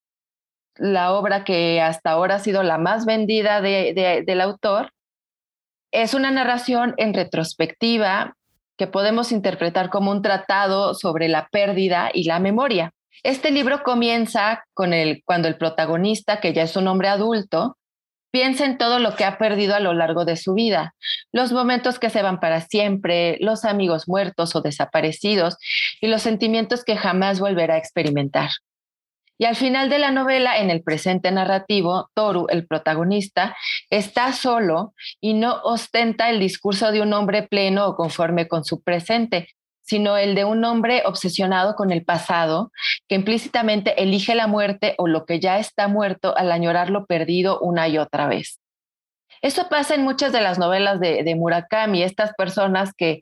[0.77, 4.91] la obra que hasta ahora ha sido la más vendida del autor.
[5.91, 8.39] Es una narración en retrospectiva
[8.79, 12.95] que podemos interpretar como un tratado sobre la pérdida y la memoria.
[13.23, 17.77] Este libro comienza con el, cuando el protagonista, que ya es un hombre adulto,
[18.33, 20.95] piensa en todo lo que ha perdido a lo largo de su vida,
[21.31, 25.59] los momentos que se van para siempre, los amigos muertos o desaparecidos
[26.01, 28.51] y los sentimientos que jamás volverá a experimentar.
[29.39, 33.57] Y al final de la novela, en el presente narrativo, Toru, el protagonista,
[33.91, 38.83] está solo y no ostenta el discurso de un hombre pleno o conforme con su
[38.83, 39.49] presente,
[39.93, 42.73] sino el de un hombre obsesionado con el pasado,
[43.09, 47.61] que implícitamente elige la muerte o lo que ya está muerto al añorar lo perdido
[47.61, 48.59] una y otra vez.
[49.43, 53.21] Eso pasa en muchas de las novelas de, de Murakami, estas personas que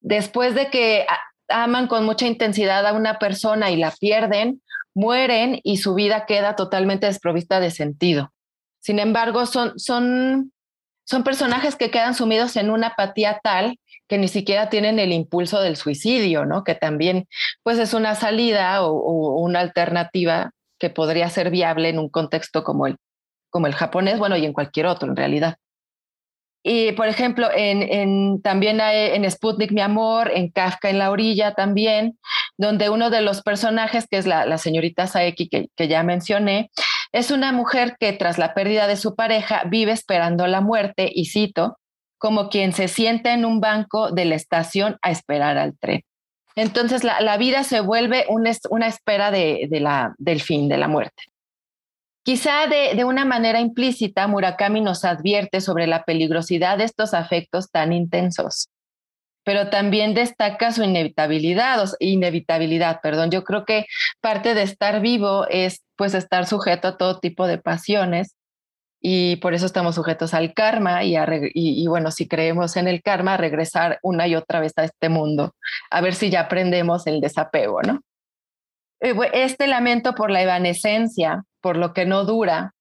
[0.00, 1.06] después de que
[1.46, 4.60] aman con mucha intensidad a una persona y la pierden,
[4.92, 8.32] mueren y su vida queda totalmente desprovista de sentido.
[8.80, 10.52] Sin embargo, son, son,
[11.04, 13.78] son personajes que quedan sumidos en una apatía tal
[14.12, 16.64] que ni siquiera tienen el impulso del suicidio, ¿no?
[16.64, 17.26] Que también,
[17.62, 22.86] pues, es una salida o, una alternativa que podría ser viable en un contexto como
[22.86, 22.98] el,
[23.48, 25.56] como el japonés, bueno, y en cualquier otro, en realidad.
[26.62, 31.54] Y, por ejemplo, en, también hay, en Sputnik, mi amor, en Kafka en la orilla
[31.54, 32.18] también,
[32.58, 36.70] donde uno de los personajes, que es la, señorita Saeki, que, ya mencioné,
[37.12, 41.24] es una mujer que tras la pérdida de su pareja vive esperando la muerte, y
[41.30, 41.78] cito,
[42.22, 46.02] como quien se sienta en un banco de la estación a esperar al tren.
[46.54, 49.68] Entonces la, vida se vuelve una, espera de,
[50.18, 51.24] del fin, de la muerte.
[52.22, 57.92] Quizá de, una manera implícita, Murakami nos advierte sobre la peligrosidad de estos afectos tan
[57.92, 58.68] intensos,
[59.42, 63.32] pero también destaca su inevitabilidad, inevitabilidad, perdón.
[63.32, 63.86] Yo creo que
[64.20, 68.36] parte de estar vivo es pues estar sujeto a todo tipo de pasiones
[69.04, 71.16] y por eso estamos sujetos al karma y,
[71.54, 75.56] y, bueno, si creemos en el karma, regresar una y otra vez a este mundo,
[75.90, 78.00] a ver si ya aprendemos el desapego, ¿no?
[79.00, 82.74] Eh, este lamento por la evanescencia, por lo que no dura,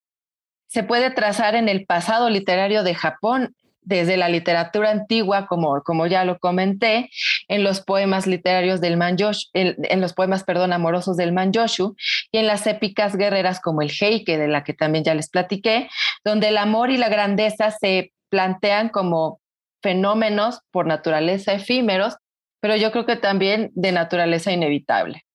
[0.67, 6.07] se puede trazar en el pasado literario de Japón, desde la literatura antigua, como, como
[6.07, 7.09] ya lo comenté,
[7.47, 11.95] en los poemas literarios del Manjoshu, en, los poemas, perdón, amorosos del Manjoshu,
[12.31, 15.89] y en las épicas guerreras como el Heike, de la que también ya les platiqué,
[16.23, 19.41] donde el amor y la grandeza se plantean como
[19.81, 22.17] fenómenos por naturaleza efímeros,
[22.59, 25.25] pero yo creo que también de naturaleza inevitable.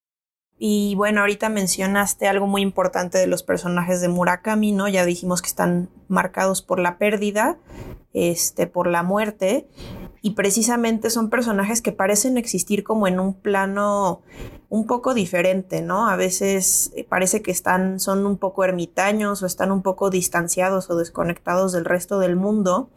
[0.58, 4.88] Y bueno, ahorita mencionaste algo muy importante de los personajes de Murakami, ¿no?
[4.88, 7.58] Ya dijimos que están marcados por la pérdida,
[8.16, 9.68] este, por la muerte,
[10.22, 14.22] y precisamente son personajes que parecen existir como en un plano
[14.68, 16.08] un poco diferente, ¿no?
[16.08, 20.90] A veces eh, parece que están, son un poco ermitaños o están un poco distanciados
[20.90, 22.90] o desconectados del resto del mundo.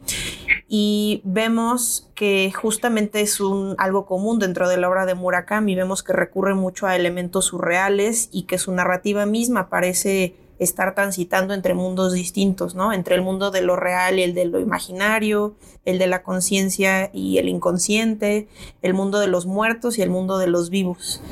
[0.66, 5.76] Y vemos que justamente es un, algo común dentro de la obra de Murakami.
[5.76, 11.54] Vemos que recurre mucho a elementos surreales y que su narrativa misma parece estar transitando
[11.54, 12.92] entre mundos distintos, ¿no?
[12.92, 15.56] Entre el mundo de lo real y el de lo imaginario,
[15.86, 18.46] el de la conciencia y el inconsciente,
[18.82, 21.22] el mundo de los muertos y el mundo de los vivos.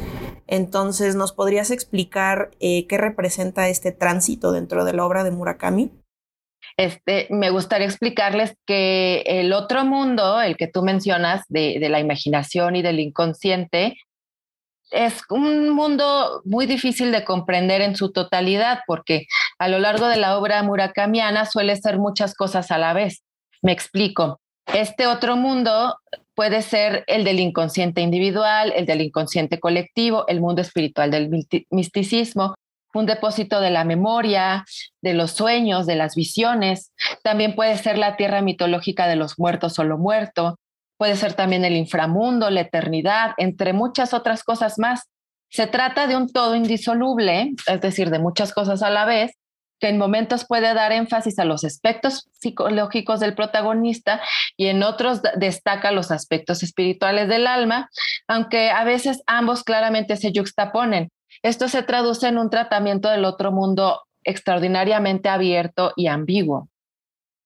[0.47, 5.93] Entonces, ¿nos podrías explicar eh, qué representa este tránsito dentro de la obra de Murakami?
[6.79, 12.01] Este, me gustaría explicarles que el otro mundo, el que tú mencionas, de, de la
[12.01, 13.97] imaginación y del inconsciente,
[14.91, 19.27] es un mundo muy difícil de comprender en su totalidad porque
[19.59, 23.23] a lo largo de la obra murakamiana suele ser muchas cosas a la vez.
[23.63, 24.41] Me explico.
[24.67, 25.97] Este otro mundo
[26.35, 31.31] puede ser el del inconsciente individual, el del inconsciente colectivo, el mundo espiritual del
[31.71, 32.55] misticismo,
[32.95, 34.65] un depósito de la memoria,
[35.03, 36.93] de los sueños, de las visiones.
[37.23, 40.59] También puede ser la tierra mitológica de los muertos o lo muerto,
[40.99, 45.05] puede ser también el inframundo, la eternidad, entre muchas otras cosas más.
[45.49, 49.33] Se trata de un todo indisoluble, es decir, de muchas cosas a la vez,
[49.81, 54.21] que en momentos puede dar énfasis a los aspectos psicológicos del protagonista
[54.57, 57.89] y en otros destaca los aspectos espirituales del alma,
[58.27, 61.11] aunque a veces ambos claramente se juxtaponen.
[61.43, 66.69] Esto se traduce en un tratamiento del otro mundo extraordinariamente abierto y ambiguo.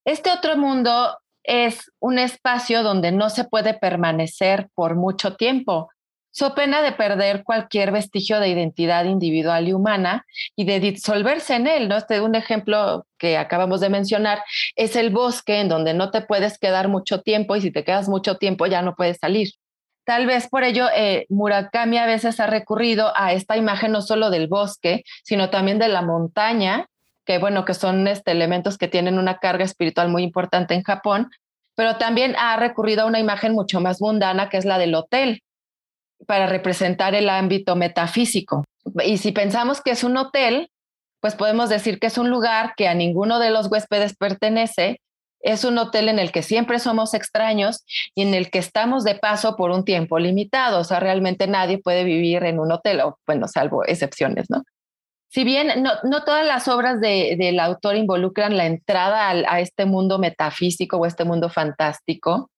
[0.05, 5.89] Este otro mundo es un espacio donde no se puede permanecer por mucho tiempo,
[6.33, 10.25] so pena de perder cualquier vestigio de identidad individual y humana
[10.57, 11.89] y de disolverse en él.
[11.89, 11.97] ¿no?
[11.97, 14.43] Este un ejemplo que acabamos de mencionar
[14.75, 18.09] es el bosque en donde no te puedes quedar mucho tiempo y si te quedas
[18.09, 19.51] mucho tiempo ya no puedes salir.
[20.05, 24.31] Tal vez por ello eh, Murakami a veces ha recurrido a esta imagen no solo
[24.31, 26.87] del bosque, sino también de la montaña
[27.25, 31.31] que bueno, que son este, elementos que tienen una carga espiritual muy importante en Japón,
[31.75, 35.43] pero también ha recurrido a una imagen mucho más mundana, que es la del hotel,
[36.27, 38.65] para representar el ámbito metafísico.
[39.05, 40.71] Y si pensamos que es un hotel,
[41.21, 45.01] pues podemos decir que es un lugar que a ninguno de los huéspedes pertenece,
[45.41, 49.17] es un hotel en el que siempre somos extraños y en el que estamos de
[49.17, 50.81] paso por un tiempo limitado.
[50.81, 54.63] O sea, realmente nadie puede vivir en un hotel, bueno, salvo excepciones, ¿no?
[55.33, 60.99] Si bien no, todas las obras del autor involucran la entrada a este mundo metafísico
[60.99, 62.51] o este mundo fantástico,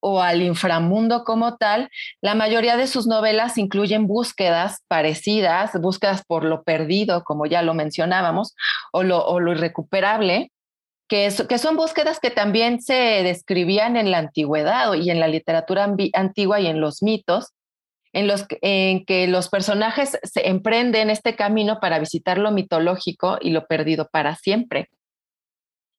[0.00, 1.90] o al inframundo como tal,
[2.22, 7.74] la mayoría de sus novelas incluyen búsquedas parecidas, búsquedas por lo perdido, como ya lo
[7.74, 8.54] mencionábamos,
[8.92, 10.52] o lo, o lo irrecuperable,
[11.06, 15.84] que, que, son búsquedas que también se describían en la antigüedad y en la literatura
[16.14, 17.52] antigua y en los mitos,
[18.14, 23.66] en los que los personajes se emprenden este camino para visitar lo mitológico y lo
[23.66, 24.88] perdido para siempre.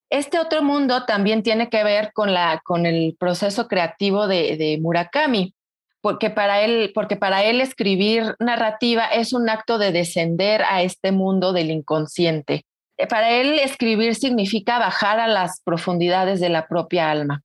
[0.09, 5.53] Este otro mundo también tiene que ver con, la, con el proceso creativo de, Murakami,
[5.99, 11.11] porque para, él, porque para él escribir narrativa es un acto de descender a este
[11.11, 12.66] mundo del inconsciente.
[12.97, 17.41] Eh, para él escribir significa bajar a las profundidades de la propia alma.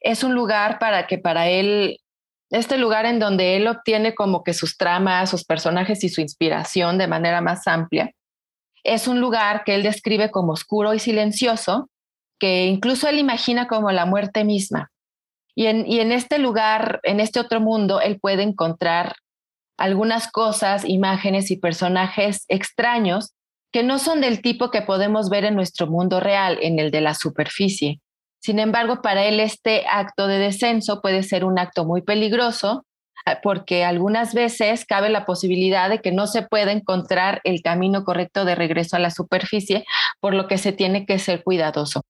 [0.00, 1.98] Es un lugar para que para él,
[2.52, 6.98] este lugar en donde él obtiene como que sus tramas, sus personajes y su inspiración
[6.98, 8.12] de manera más amplia,
[8.84, 11.88] es un lugar que él describe como oscuro y silencioso,
[12.38, 14.90] que incluso él imagina como la muerte misma.
[15.54, 19.14] Y en, y en este lugar, en este otro mundo, él puede encontrar
[19.78, 23.32] algunas cosas, imágenes y personajes extraños
[23.72, 27.00] que no son del tipo que podemos ver en nuestro mundo real, en el de
[27.00, 28.00] la superficie.
[28.42, 32.84] Sin embargo, para él este acto de descenso puede ser un acto muy peligroso
[33.24, 38.04] ah, porque algunas veces cabe la posibilidad de que no se pueda encontrar el camino
[38.04, 39.84] correcto de regreso a la superficie,
[40.18, 42.02] por lo que se tiene que ser cuidadoso.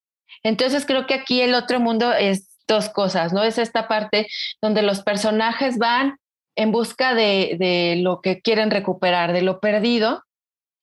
[0.42, 3.42] Entonces creo que aquí el otro mundo es dos cosas, ¿no?
[3.42, 4.26] Es esta parte
[4.62, 6.16] donde los personajes van
[6.56, 10.22] en busca de, lo que quieren recuperar, de lo perdido,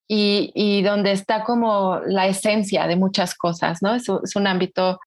[0.08, 3.95] y, donde está como la esencia de muchas cosas, ¿no?
[3.95, 5.00] Es, un ámbito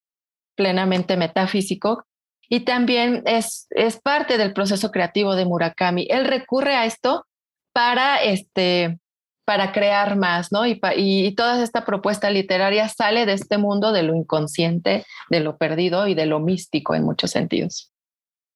[0.55, 2.05] plenamente metafísico
[2.49, 6.07] y también es, es parte del proceso creativo de Murakami.
[6.11, 7.27] Él recurre a esto
[7.73, 8.99] para este,
[9.45, 10.67] para crear más, ¿no?
[10.67, 15.57] Y, y, toda esta propuesta literaria sale de este mundo de lo inconsciente, de lo
[15.57, 17.91] perdido y de lo místico en muchos sentidos.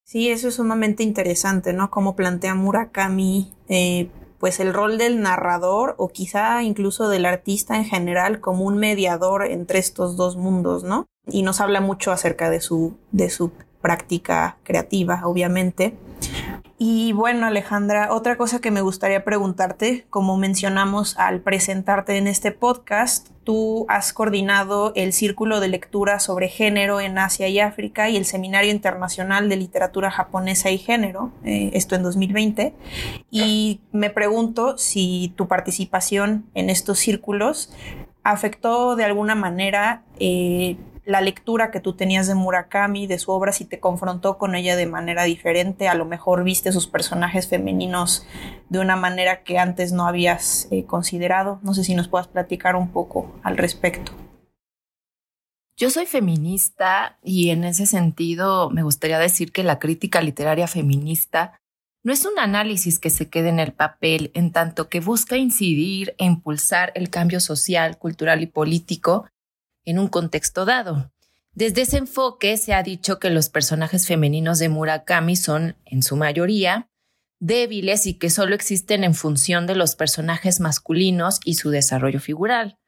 [0.05, 1.91] Sí, eso es sumamente interesante, ¿no?
[1.91, 4.09] Cómo plantea Murakami, eh,
[4.39, 9.47] pues el rol del narrador o quizá incluso del artista en general como un mediador
[9.47, 11.07] entre estos dos mundos, ¿no?
[11.27, 15.97] Y nos habla mucho acerca de su, de su práctica creativa, obviamente.
[16.79, 22.53] Y bueno, Alejandra, otra cosa que me gustaría preguntarte, como mencionamos al presentarte en este
[22.53, 28.17] podcast, tú has coordinado el Círculo de Lectura sobre Género en Asia y África y
[28.17, 32.75] el Seminario Internacional de Literatura Japonesa y Género, eh, esto en 2020,
[33.31, 37.73] y me pregunto si tu participación en estos círculos
[38.25, 40.77] afectó de alguna manera eh,
[41.07, 44.75] la lectura que tú tenías de Murakami, de su obra, si te confrontó con ella
[44.75, 48.27] de manera diferente, a lo mejor viste sus personajes femeninos
[48.69, 51.61] de una manera que antes no habías eh, considerado.
[51.63, 54.11] No sé si nos puedas platicar un poco al respecto.
[55.79, 61.61] Yo soy feminista y en ese sentido me gustaría decir que la crítica literaria feminista
[62.03, 66.15] no es un análisis que se quede en el papel, en tanto que busca incidir
[66.19, 69.27] e impulsar el cambio social, cultural y político
[69.87, 71.11] en un contexto dado.
[71.55, 76.17] Desde ese enfoque se ha dicho que los personajes femeninos de Murakami son, en su
[76.17, 76.91] mayoría,
[77.39, 82.79] débiles y que solo existen en función de los personajes masculinos y su desarrollo figural.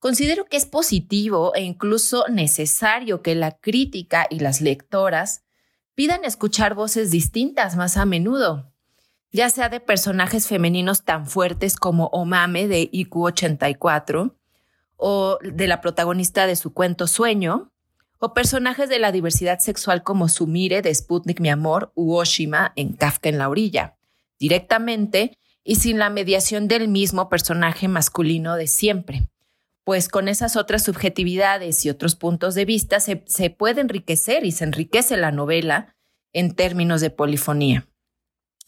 [0.00, 5.44] Considero que es positivo e incluso necesario que la crítica y las lectoras
[5.94, 8.72] pidan escuchar voces distintas más a menudo,
[9.32, 14.36] ya sea de personajes femeninos tan fuertes como Omame de IQ 84,
[14.96, 17.72] o de la protagonista de su cuento Sueño,
[18.18, 22.94] o personajes de la diversidad sexual como Sumire de Sputnik Mi Amor u Oshima en
[22.94, 23.96] Kafka en la orilla,
[24.38, 29.28] directamente y sin la mediación del mismo personaje masculino de siempre,
[29.84, 34.52] pues con esas otras subjetividades y otros puntos de vista se, se puede enriquecer y
[34.52, 35.94] se enriquece la novela
[36.32, 37.86] en términos de polifonía.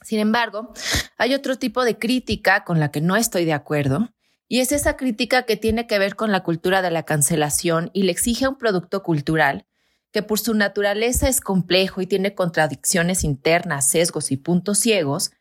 [0.03, 0.73] Sin embargo,
[1.17, 4.11] hay otro tipo de crítica con la que no estoy de acuerdo,
[4.49, 8.05] y es esa crítica que tiene que ver con la cultura de la cancelación y
[8.05, 9.67] le exige a un producto cultural
[10.13, 15.33] que por su naturaleza es complejo y tiene contradicciones internas, sesgos y puntos ciegos,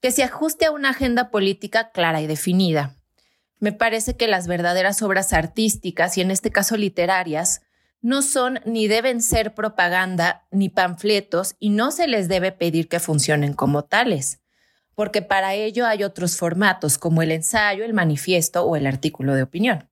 [0.00, 2.96] que se ajuste a una agenda política clara y definida.
[3.60, 7.62] Me parece que las verdaderas obras artísticas, y en este caso literarias,
[8.00, 13.00] no son ni deben ser propaganda ni panfletos y no se les debe pedir que
[13.00, 14.40] funcionen como tales
[14.96, 19.44] porque para ello hay otros formatos como el ensayo, el manifiesto o el artículo de
[19.44, 19.88] opinión.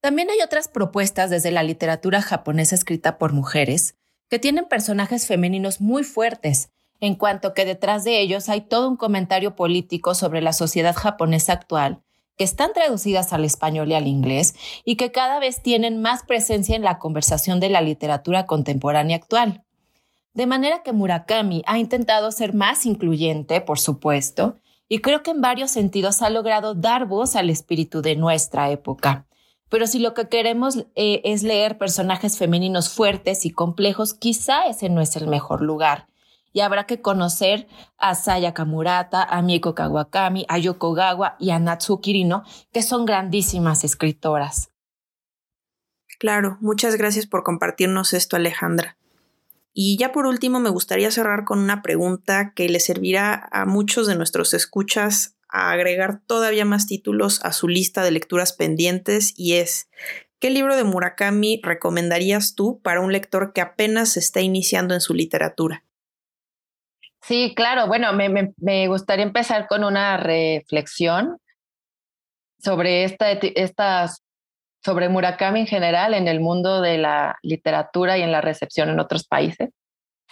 [0.00, 3.96] También hay otras propuestas desde la literatura japonesa escrita por mujeres
[4.28, 8.96] que tienen personajes femeninos muy fuertes, en cuanto que detrás de ellos hay todo un
[8.96, 12.02] comentario político sobre la sociedad japonesa actual,
[12.36, 14.54] que están traducidas al español y al inglés
[14.84, 19.64] y que cada vez tienen más presencia en la conversación de la literatura contemporánea actual.
[20.38, 24.56] De manera que Murakami ha intentado ser más incluyente, por supuesto,
[24.88, 29.26] y creo que en varios sentidos ha logrado dar voz al espíritu de nuestra época.
[29.68, 34.88] Pero si lo que queremos eh, es leer personajes femeninos fuertes y complejos, quizá ese
[34.88, 36.06] no es el mejor lugar.
[36.52, 37.66] Y habrá que conocer
[37.96, 43.06] a Saya Kamurata, a Mieko Kawakami, a Yoko Gawa y a Natsu Kirino, que son
[43.06, 44.70] grandísimas escritoras.
[46.20, 48.97] Claro, muchas gracias por compartirnos esto, Alejandra.
[49.72, 54.06] Y ya por último, me gustaría cerrar con una pregunta que le servirá a muchos
[54.06, 59.54] de nuestros escuchas a agregar todavía más títulos a su lista de lecturas pendientes y
[59.54, 59.88] es,
[60.38, 65.00] ¿qué libro de Murakami recomendarías tú para un lector que apenas se está iniciando en
[65.00, 65.84] su literatura?
[67.22, 67.86] Sí, claro.
[67.88, 71.38] Bueno, me, gustaría empezar con una reflexión
[72.58, 74.22] sobre esta, estas
[74.84, 79.00] sobre Murakami en general en el mundo de la literatura y en la recepción en
[79.00, 79.70] otros países.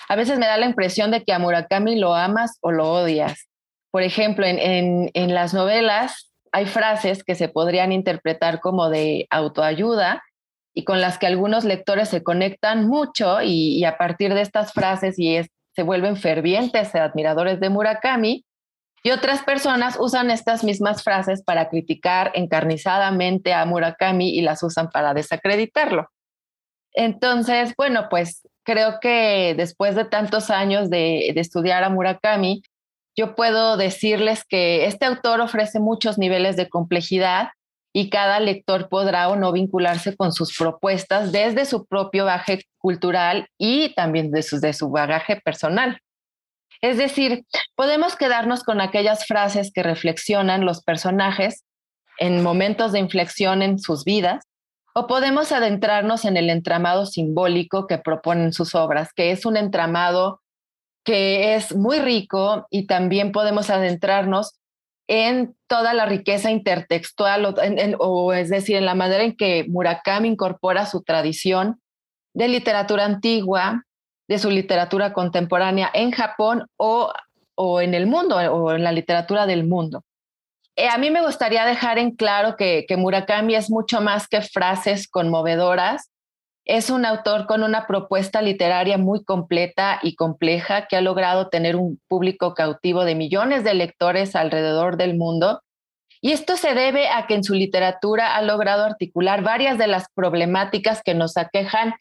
[0.09, 3.49] A veces me da la impresión de que a Murakami lo amas o lo odias.
[3.91, 10.23] Por ejemplo, en, en, las novelas hay frases que se podrían interpretar como de autoayuda
[10.75, 15.19] y con las que algunos lectores se conectan mucho y, a partir de estas frases
[15.19, 15.41] y
[15.75, 18.45] se vuelven fervientes admiradores de Murakami
[19.07, 24.91] y otras personas usan estas mismas frases para criticar encarnizadamente a Murakami y las usan
[24.91, 26.11] para desacreditarlo.
[26.93, 32.63] Entonces, bueno, pues creo que después de tantos años de, estudiar a Murakami,
[33.17, 37.51] yo puedo decirles que este autor ofrece muchos niveles de complejidad
[37.93, 43.47] y cada lector podrá o no vincularse con sus propuestas desde su propio bagaje cultural
[43.57, 46.01] y también de su, de su bagaje personal.
[46.81, 51.65] Es decir, podemos quedarnos con aquellas frases que reflexionan los personajes
[52.19, 54.45] en momentos de inflexión en sus vidas,
[54.95, 60.41] o podemos adentrarnos en el entramado simbólico que proponen sus obras, que es un entramado
[61.05, 64.55] que es muy rico y también podemos adentrarnos
[65.07, 67.55] en toda la riqueza intertextual,
[67.99, 71.81] o, es decir, en la manera en que Murakami incorpora su tradición
[72.35, 73.85] de literatura antigua,
[74.29, 77.13] de su literatura contemporánea en Japón o,
[77.55, 80.03] o en el mundo o en la literatura del mundo.
[80.77, 84.43] Eh, a mí me gustaría dejar en claro que, que Murakami es mucho más que
[84.43, 86.11] frases conmovedoras.
[86.67, 91.77] Es un autor con una propuesta literaria muy completa y compleja que ha logrado tener
[91.77, 95.63] un público cautivo de millones de lectores alrededor del mundo
[96.27, 100.09] y esto se debe a que en su literatura ha logrado articular varias de las
[100.13, 101.95] problemáticas que nos aquejan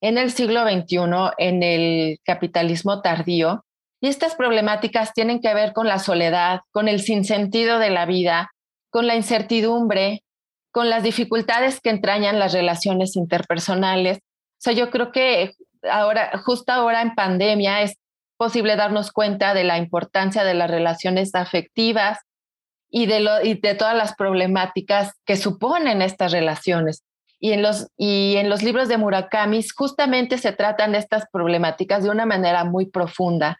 [0.00, 0.98] en el siglo XXI,
[1.38, 3.64] en el capitalismo tardío.
[4.00, 8.52] Y estas problemáticas tienen que ver con la soledad, con el sinsentido de la vida,
[8.88, 10.22] con la incertidumbre,
[10.70, 14.18] con las dificultades que entrañan las relaciones interpersonales.
[14.18, 15.56] O sea, yo creo que
[15.90, 17.96] ahora, justo ahora en pandemia, es
[18.36, 22.20] posible darnos cuenta de la importancia de las relaciones afectivas,
[22.94, 27.02] y de, de todas las problemáticas que suponen estas relaciones.
[27.40, 32.10] Y en, los, y en los libros de Murakami justamente se tratan estas problemáticas de
[32.10, 33.56] una manera muy profunda.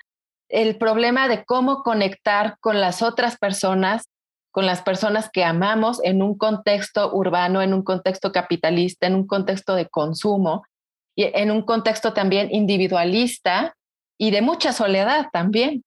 [0.50, 4.04] El problema de cómo conectar con las otras personas,
[4.52, 9.26] con las personas que amamos en un contexto urbano, en un contexto capitalista, en un
[9.26, 10.62] contexto de consumo
[11.16, 13.74] y en un contexto también individualista
[14.18, 15.82] y de mucha soledad también.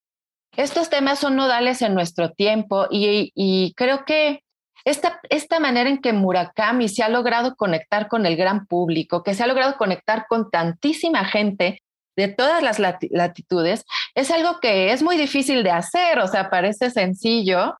[0.58, 4.41] Estos temas son nodales en nuestro tiempo y, creo que
[4.86, 9.34] esta, esta, manera en que Murakami se ha logrado conectar con el gran público, que
[9.34, 11.82] se ha logrado conectar con tantísima gente
[12.16, 13.84] de todas las latitudes,
[14.14, 17.76] es algo que es muy difícil de hacer, o sea, parece sencillo,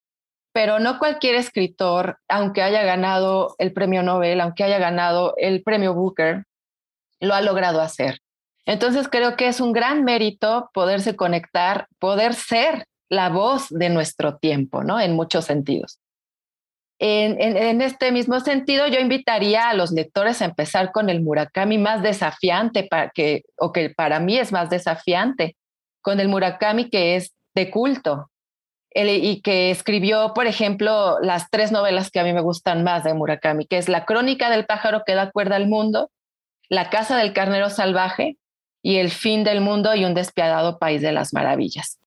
[0.52, 5.94] pero no cualquier escritor, aunque haya ganado el premio Nobel, aunque haya ganado el premio
[5.94, 6.44] Booker,
[7.22, 8.20] lo ha logrado hacer.
[8.66, 14.38] Entonces creo que es un gran mérito poderse conectar, poder ser la voz de nuestro
[14.38, 15.00] tiempo, ¿no?
[15.00, 16.00] En muchos sentidos.
[16.98, 22.02] En, este mismo sentido, yo invitaría a los lectores a empezar con el Murakami más
[22.02, 25.58] desafiante, para que, o que para mí es más desafiante,
[26.02, 28.32] con el Murakami que es de culto
[28.98, 33.14] y que escribió, por ejemplo, las tres novelas que a mí me gustan más de
[33.14, 36.10] Murakami, que es La crónica del pájaro que da cuerda al mundo,
[36.70, 38.38] La casa del carnero salvaje
[38.86, 41.98] y El fin del mundo y Un despiadado país de las maravillas.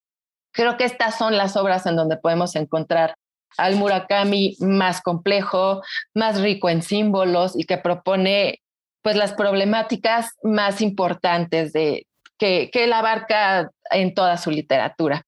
[0.52, 3.16] Creo que estas son las obras en donde podemos encontrar
[3.56, 5.82] al Murakami más complejo,
[6.14, 8.60] más rico en símbolos y que propone
[9.02, 12.06] pues las problemáticas más importantes de,
[12.38, 15.22] que, que él abarca en toda su literatura.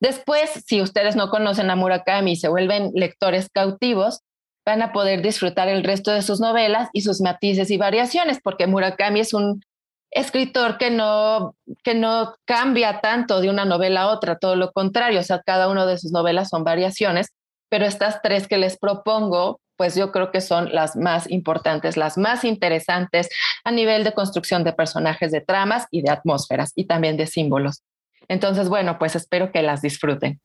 [0.00, 4.22] Después, si ustedes no conocen a Murakami y se vuelven lectores cautivos,
[4.64, 8.66] van a poder disfrutar el resto de sus novelas y sus matices y variaciones, porque
[8.66, 9.62] Murakami es un
[10.10, 15.20] escritor que no, que no cambia tanto de una novela a otra, todo lo contrario,
[15.20, 17.32] o sea, cada una de sus novelas son variaciones,
[17.68, 22.16] pero estas tres que les propongo, pues yo creo que son las más importantes, las
[22.16, 23.28] más interesantes
[23.64, 27.82] a nivel de construcción de personajes, de tramas y de atmósferas y también de símbolos.
[28.28, 30.40] Entonces, bueno, pues espero que las disfruten.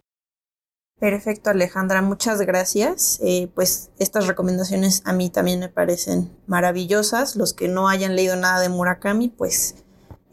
[1.01, 3.17] Perfecto, Alejandra, muchas gracias.
[3.23, 7.35] Eh, pues estas recomendaciones a mí también me parecen maravillosas.
[7.35, 9.77] Los que no hayan leído nada de Murakami, pues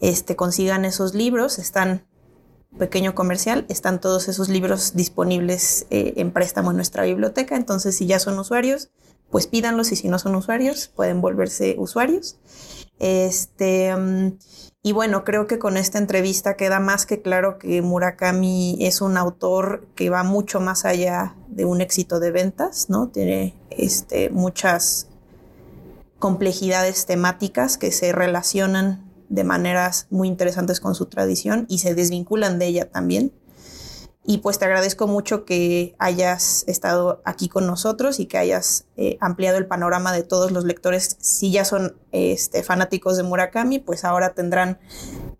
[0.02, 1.58] este, consigan esos libros.
[1.58, 2.06] Están,
[2.78, 7.56] pequeño comercial, están todos esos libros disponibles eh, en préstamo en nuestra biblioteca.
[7.56, 8.90] Entonces, si ya son usuarios,
[9.30, 12.38] pues pídanlos y si no son usuarios, pueden volverse usuarios.
[12.98, 14.38] Este, mm,
[14.82, 19.16] y bueno, creo que con esta entrevista queda más que claro que Murakami es un
[19.16, 23.08] autor que va mucho más allá de un éxito de ventas, ¿no?
[23.08, 25.08] Tiene este, muchas
[26.18, 32.58] complejidades temáticas que se relacionan de maneras muy interesantes con su tradición y se desvinculan
[32.58, 33.32] de ella también.
[34.30, 39.16] Y pues te agradezco mucho que hayas estado aquí con nosotros y que hayas eh,
[39.22, 41.16] ampliado el panorama de todos los lectores.
[41.18, 44.80] Si ya son este, fanáticos de Murakami, pues ahora tendrán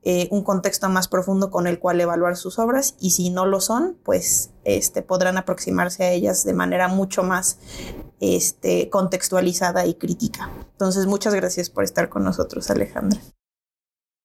[0.05, 2.95] eh, un contexto más profundo con el cual evaluar sus obras.
[2.99, 7.59] Y si no lo son, pues este, podrán aproximarse a ellas de manera mucho más
[8.21, 10.51] este, contextualizada y crítica.
[10.73, 13.21] Entonces, muchas gracias por estar con nosotros, Alejandra.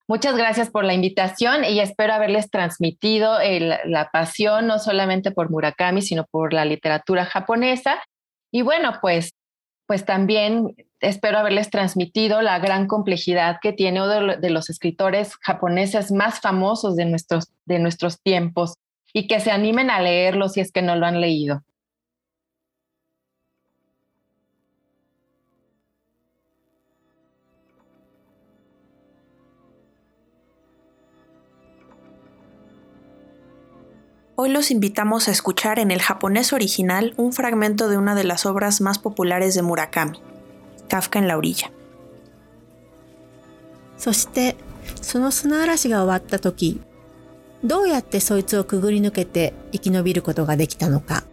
[0.08, 3.38] Muchas gracias por la invitación y espero haberles transmitido
[3.86, 8.04] la pasión no solamente por Murakami, sino por la literatura japonesa.
[8.51, 9.34] Y bueno, pues,
[9.88, 16.12] pues también espero haberles transmitido la gran complejidad que tiene uno de los escritores japoneses
[16.12, 18.74] más famosos de nuestros, de nuestros tiempos
[19.14, 21.64] y que se animen a leerlo si es que no lo han leído.
[34.36, 38.48] Hoy los invitamos a escuchar en el japonés original un fragmento de una de las
[38.48, 40.20] obras más populares de Murakami,
[40.90, 41.72] Kafka en la orilla.
[43.98, 44.58] そして
[45.02, 46.82] その砂嵐が終わった時
[47.64, 51.24] どうやってそいつをくぐり抜けて生き延びることができたのか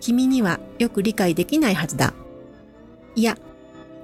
[0.00, 2.12] 君にはよく理解できないはずだ
[3.14, 3.38] いや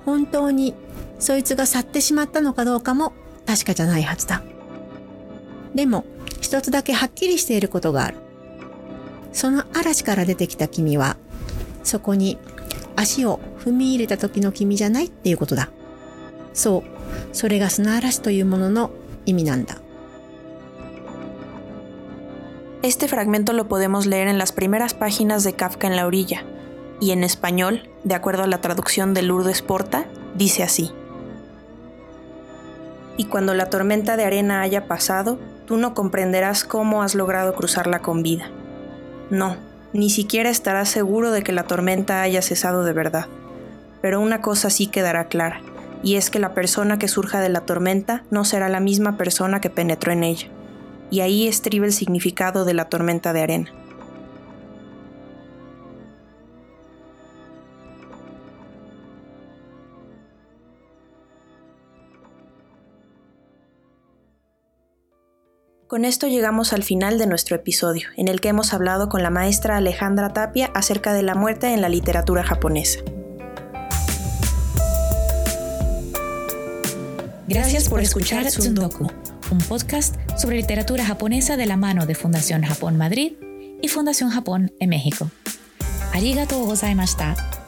[0.05, 0.75] 本当に
[1.19, 3.13] そいつが去ってしまったのかどうかも
[3.45, 4.41] 確かじゃないはずだ
[5.74, 6.06] でも
[6.42, 8.18] 一つだけはっきりしていることがある。
[9.34, 11.18] その嵐から出てきた君は、
[11.84, 12.38] そこに
[12.96, 15.70] 足を踏み入れた時の君じゃないっていうことだ。
[16.54, 16.84] そう、
[17.34, 18.92] それが砂嵐というものの
[19.26, 19.78] 意味なんだ。
[22.82, 26.44] Este fragmento lo podemos leer en las primeras páginas de Kafka en la orilla,
[27.02, 30.92] y en español, de acuerdo a la traducción de Lourdes Porta, dice así.
[33.18, 35.40] Y cuando la tormenta de arena haya pasado,
[35.71, 38.51] tú no comprenderás cómo has logrado cruzarla con vida.
[39.31, 39.57] No,
[39.93, 43.29] ni siquiera estarás seguro de que la tormenta haya cesado de verdad.
[44.03, 45.61] Pero una cosa sí quedará clara,
[46.03, 49.61] y es que la persona que surja de la tormenta no será la misma persona
[49.61, 50.49] que penetró en ella.
[51.09, 53.73] Y ahí estriba el significado de la tormenta de arena.
[65.91, 69.31] Con esto llegamos al final de nuestro episodio, en el que hemos hablado con la
[69.31, 73.01] maestra Alejandra Tapia acerca de la muerte en la literatura japonesa.
[77.49, 79.11] Gracias por escuchar Tsundoku,
[79.51, 83.33] un podcast sobre literatura japonesa de la mano de Fundación Japón Madrid
[83.83, 85.29] y Fundación Japón en México.
[86.13, 87.60] Arigatou gozaimashita.